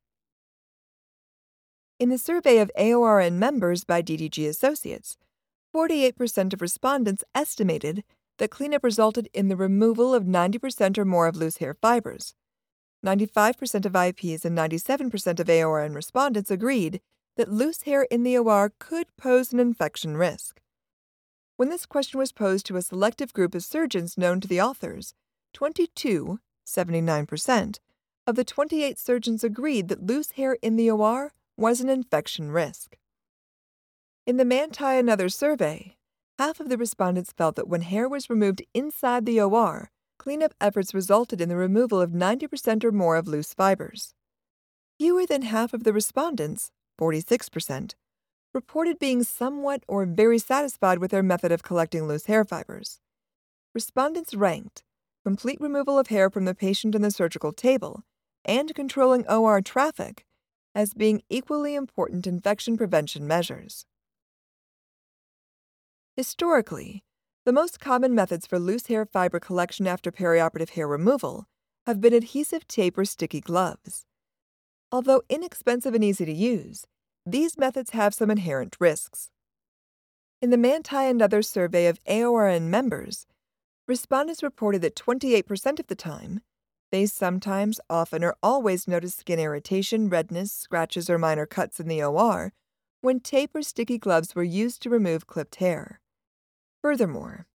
In 1.99 2.10
the 2.10 2.17
survey 2.17 2.58
of 2.58 2.71
AORN 2.78 3.39
members 3.39 3.84
by 3.84 4.02
DDG 4.02 4.47
Associates, 4.47 5.15
48% 5.73 6.54
of 6.54 6.62
respondents 6.62 7.23
estimated 7.34 8.04
that 8.39 8.52
cleanup 8.52 8.84
resulted 8.84 9.30
in 9.34 9.47
the 9.47 9.56
removal 9.56 10.13
of 10.13 10.23
90% 10.23 10.97
or 10.97 11.06
more 11.06 11.28
of 11.28 11.36
loose 11.36 11.58
hair 11.58 11.73
fibers. 11.73 12.34
95% 13.06 13.86
of 13.86 13.95
IPs 13.95 14.45
and 14.45 14.58
97% 14.58 15.39
of 15.39 15.47
AORN 15.47 15.93
respondents 15.93 16.49
agreed 16.49 16.99
that 17.38 17.52
loose 17.52 17.84
hair 17.84 18.04
in 18.04 18.23
the 18.23 18.38
OR 18.38 18.71
could 18.80 19.08
pose 19.17 19.54
an 19.54 19.60
infection 19.60 20.17
risk. 20.17 20.62
When 21.58 21.69
this 21.69 21.86
question 21.86 22.19
was 22.19 22.32
posed 22.32 22.65
to 22.67 22.78
a 22.78 22.82
selective 22.82 23.34
group 23.34 23.54
of 23.56 23.63
surgeons 23.63 24.17
known 24.17 24.39
to 24.41 24.47
the 24.47 24.62
authors, 24.62 25.13
22, 25.54 26.39
79%, 26.65 27.80
of 28.26 28.36
the 28.36 28.43
28 28.43 28.97
surgeons 28.97 29.43
agreed 29.43 29.88
that 29.89 30.06
loose 30.06 30.32
hair 30.32 30.58
in 30.62 30.76
the 30.76 30.89
OR 30.89 31.34
was 31.58 31.82
an 31.82 31.89
infection 31.89 32.52
risk. 32.52 32.97
In 34.26 34.38
the 34.38 34.45
Manti 34.45 34.86
Another 34.86 35.30
survey, 35.30 35.97
Half 36.39 36.60
of 36.60 36.69
the 36.69 36.78
respondents 36.78 37.32
felt 37.32 37.56
that 37.56 37.67
when 37.67 37.82
hair 37.82 38.10
was 38.10 38.30
removed 38.30 38.63
inside 38.73 39.26
the 39.26 39.39
OR, 39.39 39.91
cleanup 40.17 40.54
efforts 40.60 40.93
resulted 40.93 41.39
in 41.39 41.47
the 41.47 41.56
removal 41.56 42.02
of 42.02 42.10
90% 42.10 42.84
or 42.84 42.91
more 42.91 43.17
of 43.17 43.28
loose 43.28 43.54
fibers. 43.54 44.15
Fewer 44.97 45.28
than 45.28 45.43
half 45.43 45.73
of 45.73 45.84
the 45.84 45.93
respondents, 45.93 46.71
46%, 46.99 47.93
reported 48.54 48.97
being 48.97 49.23
somewhat 49.23 49.84
or 49.88 50.06
very 50.06 50.39
satisfied 50.39 50.97
with 50.97 51.12
their 51.12 51.23
method 51.23 51.52
of 51.52 51.63
collecting 51.63 52.08
loose 52.08 52.26
hair 52.26 52.43
fibers. 52.43 52.99
Respondents 53.76 54.34
ranked 54.34 54.84
complete 55.23 55.59
removal 55.62 55.97
of 55.97 56.07
hair 56.07 56.29
from 56.29 56.45
the 56.45 56.55
patient 56.55 56.95
and 56.95 57.03
the 57.03 57.12
surgical 57.12 57.53
table 57.53 58.03
and 58.45 58.75
controlling 58.75 59.25
OR 59.27 59.62
traffic 59.62 60.25
as 60.75 60.93
being 60.93 61.21
equally 61.29 61.75
important 61.75 62.27
infection 62.27 62.77
prevention 62.77 63.27
measures. 63.27 63.86
Historically, 66.15 67.03
the 67.45 67.53
most 67.53 67.79
common 67.79 68.13
methods 68.13 68.45
for 68.45 68.59
loose 68.59 68.88
hair 68.88 69.05
fiber 69.05 69.39
collection 69.39 69.88
after 69.88 70.12
perioperative 70.12 70.71
hair 70.71 70.88
removal 70.88 71.45
have 71.86 71.99
been 71.99 72.13
adhesive 72.13 72.67
tape 72.67 72.97
or 72.97 73.05
sticky 73.05 73.41
gloves. 73.41 74.05
Although 74.91 75.23
inexpensive 75.29 75.93
and 75.93 76.03
easy 76.03 76.25
to 76.25 76.33
use, 76.33 76.86
these 77.25 77.57
methods 77.57 77.91
have 77.91 78.13
some 78.13 78.29
inherent 78.29 78.75
risks. 78.79 79.29
In 80.41 80.49
the 80.49 80.57
Manti 80.57 80.95
and 80.95 81.21
others 81.21 81.49
survey 81.49 81.88
of 81.88 81.99
AORN 82.05 82.69
members, 82.69 83.25
respondents 83.88 84.43
reported 84.43 84.82
that 84.82 84.96
28% 84.96 85.80
of 85.80 85.88
the 85.88 85.96
time, 85.96 86.41
they 86.91 87.06
sometimes, 87.06 87.80
often, 87.89 88.24
or 88.24 88.36
always 88.43 88.88
noticed 88.88 89.19
skin 89.19 89.39
irritation, 89.39 90.10
redness, 90.10 90.52
scratches, 90.52 91.10
or 91.10 91.17
minor 91.17 91.46
cuts 91.46 91.80
in 91.80 91.88
the 91.88 92.04
OR 92.04 92.54
when 93.02 93.19
tape 93.19 93.54
or 93.54 93.62
sticky 93.62 93.98
gloves 93.98 94.36
were 94.36 94.43
used 94.43 94.82
to 94.82 94.89
remove 94.89 95.28
clipped 95.28 95.56
hair. 95.56 96.00
Furthermore, 96.82 97.48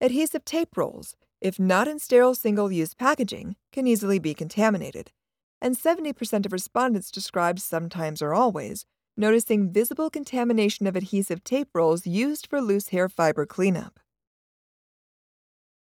adhesive 0.00 0.44
tape 0.44 0.76
rolls, 0.76 1.14
if 1.40 1.60
not 1.60 1.86
in 1.86 1.98
sterile 1.98 2.34
single 2.34 2.72
use 2.72 2.94
packaging, 2.94 3.56
can 3.70 3.86
easily 3.86 4.18
be 4.18 4.34
contaminated, 4.34 5.12
and 5.60 5.76
70% 5.76 6.46
of 6.46 6.52
respondents 6.52 7.10
described 7.10 7.60
sometimes 7.60 8.20
or 8.22 8.34
always 8.34 8.86
noticing 9.16 9.72
visible 9.72 10.10
contamination 10.10 10.86
of 10.86 10.96
adhesive 10.96 11.44
tape 11.44 11.68
rolls 11.74 12.06
used 12.06 12.46
for 12.46 12.60
loose 12.60 12.88
hair 12.88 13.08
fiber 13.08 13.46
cleanup. 13.46 14.00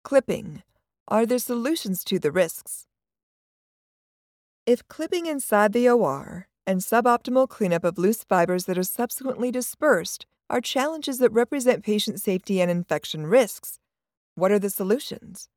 Clipping, 0.06 0.62
are 1.08 1.26
there 1.26 1.36
solutions 1.36 2.04
to 2.04 2.20
the 2.20 2.30
risks? 2.30 2.86
If 4.64 4.86
clipping 4.86 5.26
inside 5.26 5.72
the 5.72 5.88
OR 5.88 6.46
and 6.64 6.78
suboptimal 6.78 7.48
cleanup 7.48 7.82
of 7.82 7.98
loose 7.98 8.22
fibers 8.22 8.66
that 8.66 8.78
are 8.78 8.84
subsequently 8.84 9.50
dispersed 9.50 10.24
are 10.48 10.60
challenges 10.60 11.18
that 11.18 11.32
represent 11.32 11.82
patient 11.82 12.20
safety 12.20 12.60
and 12.60 12.70
infection 12.70 13.26
risks, 13.26 13.80
what 14.36 14.52
are 14.52 14.60
the 14.60 14.70
solutions? 14.70 15.48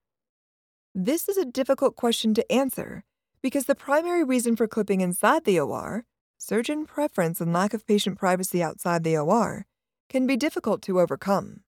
This 0.95 1.29
is 1.29 1.38
a 1.38 1.45
difficult 1.45 1.95
question 1.95 2.33
to 2.33 2.51
answer 2.51 3.03
because 3.43 3.65
the 3.65 3.75
primary 3.75 4.23
reason 4.23 4.55
for 4.55 4.67
clipping 4.67 5.01
inside 5.01 5.45
the 5.45 5.59
OR, 5.59 6.05
surgeon 6.39 6.88
preference 6.88 7.39
and 7.39 7.53
lack 7.53 7.75
of 7.75 7.85
patient 7.85 8.17
privacy 8.17 8.63
outside 8.63 9.03
the 9.03 9.15
OR, 9.15 9.67
can 10.09 10.25
be 10.25 10.35
difficult 10.35 10.81
to 10.81 10.99
overcome. 10.99 11.62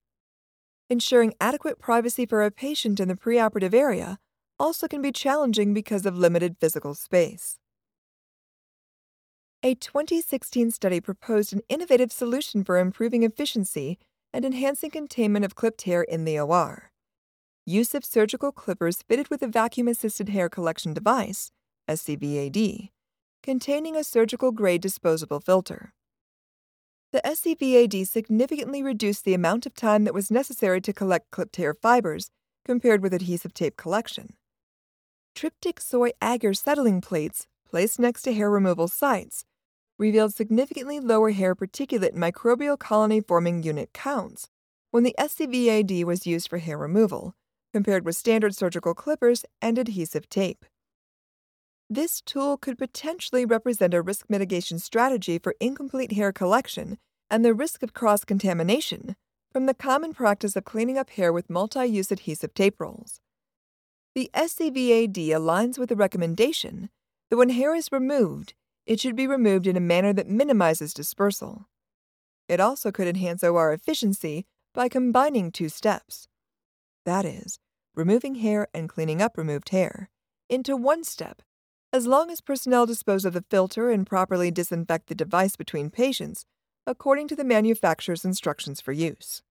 Ensuring 0.91 1.34
adequate 1.39 1.80
privacy 1.80 2.25
for 2.25 2.43
a 2.43 2.51
patient 2.51 2.99
in 2.99 3.08
the 3.08 3.15
preoperative 3.15 3.73
area 3.73 4.19
also 4.60 4.89
can 4.89 5.01
be 5.01 5.13
challenging 5.13 5.73
because 5.73 6.06
of 6.06 6.17
limited 6.17 6.58
physical 6.60 6.93
space. 6.95 7.56
A 9.63 9.73
2016 9.73 10.69
study 10.71 10.99
proposed 10.99 11.54
an 11.54 11.62
innovative 11.69 12.12
solution 12.12 12.65
for 12.65 12.77
improving 12.77 13.23
efficiency 13.23 13.99
and 14.34 14.43
enhancing 14.43 14.91
containment 14.91 15.45
of 15.45 15.56
clipped 15.56 15.84
hair 15.84 16.01
in 16.01 16.25
the 16.25 16.38
OR. 16.38 16.91
Use 17.65 17.95
of 17.95 18.04
surgical 18.04 18.51
clippers 18.51 19.01
fitted 19.08 19.30
with 19.30 19.41
a 19.41 19.47
vacuum 19.47 19.88
assisted 19.88 20.27
hair 20.27 20.49
collection 20.49 20.93
device, 20.93 21.54
SCVAD, 21.88 22.89
containing 23.41 23.95
a 23.95 24.04
surgical 24.04 24.51
grade 24.51 24.82
disposable 24.82 25.39
filter. 25.39 25.93
The 27.12 27.21
SCVAD 27.26 28.08
significantly 28.08 28.82
reduced 28.82 29.26
the 29.26 29.34
amount 29.34 29.65
of 29.65 29.74
time 29.74 30.06
that 30.06 30.13
was 30.13 30.32
necessary 30.32 30.80
to 30.80 30.93
collect 30.93 31.30
clipped 31.30 31.58
hair 31.58 31.74
fibers 31.74 32.32
compared 32.63 33.04
with 33.04 33.13
adhesive 33.13 33.54
tape 33.54 33.76
collection. 33.76 34.36
Tryptic 35.36 35.82
soy 35.82 36.12
agar 36.24 36.54
settling 36.54 37.02
plates 37.02 37.47
placed 37.69 38.00
next 38.00 38.21
to 38.24 38.34
hair 38.34 38.50
removal 38.50 38.88
sites 38.88 39.43
revealed 39.97 40.34
significantly 40.34 41.02
lower 41.02 41.32
hair 41.32 41.54
particulate 41.54 42.15
microbial 42.15 42.80
colony 42.80 43.19
forming 43.19 43.62
unit 43.62 43.91
counts 43.93 44.47
when 44.91 45.04
the 45.04 45.15
SCVAD 45.19 46.06
was 46.06 46.26
used 46.26 46.50
for 46.50 46.60
hair 46.60 46.78
removal, 46.78 47.34
compared 47.74 48.06
with 48.06 48.15
standard 48.15 48.56
surgical 48.56 48.93
clippers 48.93 49.45
and 49.62 49.78
adhesive 49.78 50.30
tape. 50.30 50.65
This 51.93 52.21
tool 52.21 52.56
could 52.56 52.77
potentially 52.77 53.43
represent 53.43 53.93
a 53.93 54.01
risk 54.01 54.30
mitigation 54.30 54.80
strategy 54.80 55.38
for 55.38 55.56
incomplete 55.60 56.13
hair 56.13 56.32
collection 56.32 56.97
and 57.30 57.43
the 57.43 57.54
risk 57.54 57.84
of 57.84 57.93
cross 57.93 58.23
contamination 58.23 59.17
from 59.51 59.65
the 59.65 59.73
common 59.73 60.13
practice 60.13 60.56
of 60.56 60.63
cleaning 60.63 60.97
up 60.97 61.10
hair 61.10 61.34
with 61.34 61.49
multi 61.49 61.86
use 61.86 62.10
adhesive 62.10 62.54
tape 62.54 62.80
rolls. 62.80 63.19
The 64.15 64.32
SCVAD 64.34 65.17
aligns 65.32 65.77
with 65.77 65.89
the 65.89 65.97
recommendation 65.97 66.89
that 67.30 67.36
when 67.36 67.49
hair 67.49 67.75
is 67.75 67.91
removed, 67.91 68.54
it 68.86 69.01
should 69.01 69.17
be 69.17 69.27
removed 69.27 69.67
in 69.67 69.75
a 69.75 69.82
manner 69.82 70.13
that 70.13 70.30
minimizes 70.30 70.93
dispersal. 70.93 71.67
It 72.47 72.62
also 72.62 72.93
could 72.93 73.10
enhance 73.10 73.43
OR 73.43 73.73
efficiency 73.73 74.45
by 74.73 74.88
combining 74.88 75.51
two 75.51 75.67
steps 75.67 76.30
that 77.04 77.25
is, 77.25 77.60
removing 77.93 78.36
hair 78.36 78.69
and 78.73 78.88
cleaning 78.88 79.21
up 79.21 79.38
removed 79.38 79.71
hair 79.71 80.10
into 80.47 80.77
one 80.77 81.04
step 81.04 81.41
as 81.93 82.08
long 82.08 82.32
as 82.32 82.39
personnel 82.39 82.86
dispose 82.86 83.25
of 83.25 83.34
the 83.34 83.43
filter 83.49 83.89
and 83.89 84.08
properly 84.08 84.49
disinfect 84.49 85.08
the 85.08 85.15
device 85.15 85.56
between 85.56 85.89
patients, 85.89 86.45
according 86.88 87.27
to 87.27 87.36
the 87.36 87.43
manufacturer's 87.43 88.23
instructions 88.23 88.80
for 88.80 88.91
use. 88.91 89.41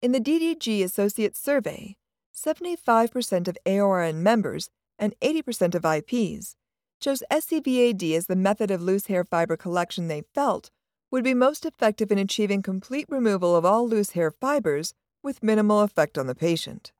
In 0.00 0.12
the 0.12 0.20
DDG 0.20 0.82
Associates 0.82 1.38
survey, 1.38 1.96
75% 2.34 3.48
of 3.48 3.58
AORN 3.66 4.22
members 4.22 4.70
and 4.98 5.14
80% 5.20 5.74
of 5.74 5.84
IPs 5.84 6.56
chose 7.00 7.22
SCVAD 7.30 8.14
as 8.14 8.26
the 8.26 8.36
method 8.36 8.70
of 8.70 8.80
loose 8.80 9.06
hair 9.06 9.24
fiber 9.24 9.56
collection 9.56 10.08
they 10.08 10.22
felt 10.34 10.70
would 11.10 11.24
be 11.24 11.34
most 11.34 11.66
effective 11.66 12.10
in 12.10 12.18
achieving 12.18 12.62
complete 12.62 13.06
removal 13.10 13.54
of 13.56 13.64
all 13.64 13.86
loose 13.86 14.10
hair 14.10 14.30
fibers 14.30 14.94
with 15.22 15.42
minimal 15.42 15.80
effect 15.80 16.16
on 16.16 16.26
the 16.26 16.34
patient. 16.34 16.92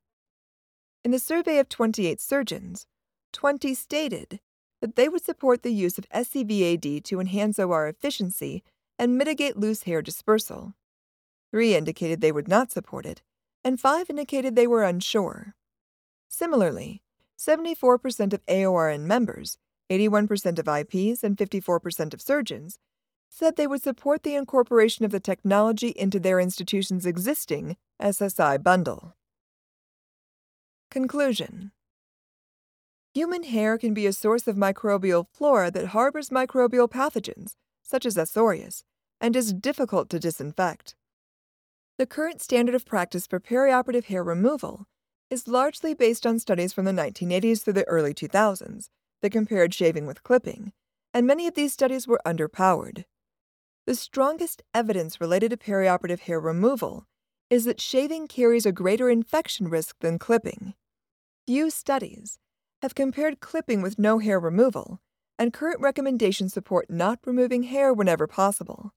In 1.03 1.09
the 1.11 1.19
survey 1.19 1.57
of 1.57 1.69
28 1.69 2.21
surgeons, 2.21 2.85
20 3.31 3.73
stated 3.73 4.39
that 4.81 4.95
they 4.95 5.07
would 5.07 5.23
support 5.23 5.63
the 5.63 5.73
use 5.73 5.97
of 5.97 6.09
SCVAD 6.09 7.03
to 7.03 7.19
enhance 7.19 7.59
OR 7.59 7.87
efficiency 7.87 8.63
and 8.97 9.17
mitigate 9.17 9.57
loose 9.57 9.83
hair 9.83 10.01
dispersal. 10.01 10.73
Three 11.51 11.75
indicated 11.75 12.21
they 12.21 12.31
would 12.31 12.47
not 12.47 12.71
support 12.71 13.05
it, 13.05 13.21
and 13.63 13.79
five 13.79 14.09
indicated 14.09 14.55
they 14.55 14.67
were 14.67 14.83
unsure. 14.83 15.55
Similarly, 16.29 17.01
74% 17.37 18.33
of 18.33 18.45
AORN 18.47 19.07
members, 19.07 19.57
81% 19.89 20.59
of 20.59 20.67
IPs, 20.67 21.23
and 21.23 21.37
54% 21.37 22.13
of 22.13 22.21
surgeons 22.21 22.79
said 23.29 23.55
they 23.55 23.67
would 23.67 23.81
support 23.81 24.23
the 24.23 24.35
incorporation 24.35 25.05
of 25.05 25.11
the 25.11 25.19
technology 25.19 25.89
into 25.89 26.19
their 26.19 26.39
institution's 26.39 27.05
existing 27.05 27.77
SSI 28.01 28.61
bundle. 28.61 29.15
Conclusion 30.89 31.71
Human 33.13 33.43
hair 33.43 33.77
can 33.77 33.93
be 33.93 34.05
a 34.05 34.13
source 34.13 34.47
of 34.47 34.55
microbial 34.55 35.25
flora 35.33 35.69
that 35.71 35.87
harbors 35.87 36.29
microbial 36.29 36.89
pathogens, 36.89 37.55
such 37.83 38.05
as 38.05 38.17
S. 38.17 38.37
aureus, 38.37 38.85
and 39.19 39.35
is 39.35 39.51
difficult 39.51 40.09
to 40.09 40.19
disinfect. 40.19 40.95
The 41.97 42.05
current 42.05 42.41
standard 42.41 42.73
of 42.73 42.85
practice 42.85 43.27
for 43.27 43.41
perioperative 43.41 44.05
hair 44.05 44.23
removal 44.23 44.85
is 45.29 45.47
largely 45.47 45.93
based 45.93 46.25
on 46.25 46.39
studies 46.39 46.71
from 46.71 46.85
the 46.85 46.93
1980s 46.93 47.61
through 47.61 47.73
the 47.73 47.87
early 47.89 48.13
2000s 48.13 48.87
that 49.21 49.29
compared 49.29 49.73
shaving 49.73 50.05
with 50.05 50.23
clipping, 50.23 50.71
and 51.13 51.27
many 51.27 51.47
of 51.47 51.53
these 51.53 51.73
studies 51.73 52.07
were 52.07 52.21
underpowered. 52.25 53.03
The 53.85 53.95
strongest 53.95 54.63
evidence 54.73 55.19
related 55.19 55.51
to 55.51 55.57
perioperative 55.57 56.21
hair 56.21 56.39
removal 56.39 57.07
is 57.49 57.65
that 57.65 57.81
shaving 57.81 58.29
carries 58.29 58.65
a 58.65 58.71
greater 58.71 59.09
infection 59.09 59.67
risk 59.67 59.97
than 59.99 60.17
clipping. 60.17 60.75
Few 61.45 61.69
studies, 61.69 62.39
have 62.81 62.95
compared 62.95 63.39
clipping 63.39 63.81
with 63.81 63.99
no 63.99 64.19
hair 64.19 64.39
removal, 64.39 64.99
and 65.37 65.53
current 65.53 65.79
recommendations 65.79 66.53
support 66.53 66.89
not 66.89 67.19
removing 67.25 67.63
hair 67.63 67.93
whenever 67.93 68.27
possible. 68.27 68.93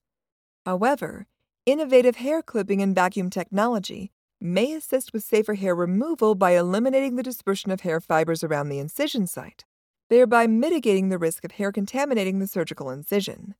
However, 0.65 1.27
innovative 1.65 2.17
hair 2.17 2.41
clipping 2.41 2.81
and 2.81 2.95
vacuum 2.95 3.29
technology 3.29 4.11
may 4.41 4.73
assist 4.73 5.13
with 5.13 5.23
safer 5.23 5.53
hair 5.53 5.75
removal 5.75 6.35
by 6.35 6.51
eliminating 6.51 7.15
the 7.15 7.23
dispersion 7.23 7.71
of 7.71 7.81
hair 7.81 7.99
fibers 7.99 8.43
around 8.43 8.69
the 8.69 8.79
incision 8.79 9.27
site, 9.27 9.65
thereby 10.09 10.47
mitigating 10.47 11.09
the 11.09 11.17
risk 11.17 11.45
of 11.45 11.53
hair 11.53 11.71
contaminating 11.71 12.39
the 12.39 12.47
surgical 12.47 12.89
incision. 12.89 13.55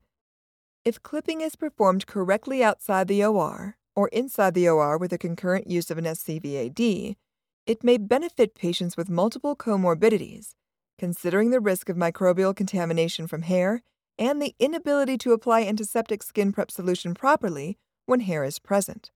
If 0.83 1.01
clipping 1.01 1.41
is 1.41 1.55
performed 1.55 2.05
correctly 2.05 2.63
outside 2.63 3.07
the 3.07 3.23
OR 3.23 3.77
or 3.95 4.07
inside 4.09 4.53
the 4.53 4.69
OR 4.69 4.97
with 4.97 5.13
a 5.13 5.17
concurrent 5.17 5.67
use 5.67 5.89
of 5.89 5.97
an 5.97 6.05
SCVAD, 6.05 7.15
it 7.65 7.83
may 7.83 7.97
benefit 7.97 8.55
patients 8.55 8.95
with 8.95 9.09
multiple 9.09 9.55
comorbidities, 9.55 10.53
considering 10.99 11.49
the 11.49 11.59
risk 11.59 11.89
of 11.89 11.97
microbial 11.97 12.55
contamination 12.55 13.27
from 13.27 13.41
hair 13.41 13.81
and 14.17 14.41
the 14.41 14.55
inability 14.59 15.17
to 15.17 15.33
apply 15.33 15.63
antiseptic 15.63 16.23
skin 16.23 16.51
prep 16.51 16.71
solution 16.71 17.13
properly 17.13 17.77
when 18.05 18.21
hair 18.21 18.43
is 18.43 18.59
present. 18.59 19.11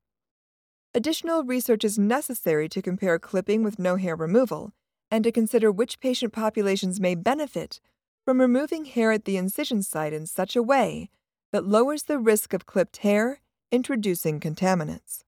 Additional 0.96 1.44
research 1.44 1.84
is 1.84 2.00
necessary 2.00 2.68
to 2.68 2.82
compare 2.82 3.20
clipping 3.20 3.64
with 3.64 3.78
no 3.78 3.96
hair 3.96 4.16
removal 4.16 4.72
and 5.12 5.24
to 5.24 5.32
consider 5.32 5.72
which 5.72 6.00
patient 6.00 6.34
populations 6.34 7.00
may 7.00 7.14
benefit 7.14 7.80
from 8.26 8.42
removing 8.42 8.86
hair 8.86 9.12
at 9.12 9.26
the 9.26 9.38
incision 9.38 9.84
site 9.84 10.14
in 10.14 10.26
such 10.26 10.56
a 10.56 10.64
way 10.64 11.10
that 11.52 11.68
lowers 11.68 12.04
the 12.04 12.20
risk 12.20 12.54
of 12.54 12.66
clipped 12.66 12.98
hair 12.98 13.42
introducing 13.72 14.40
contaminants. 14.40 15.24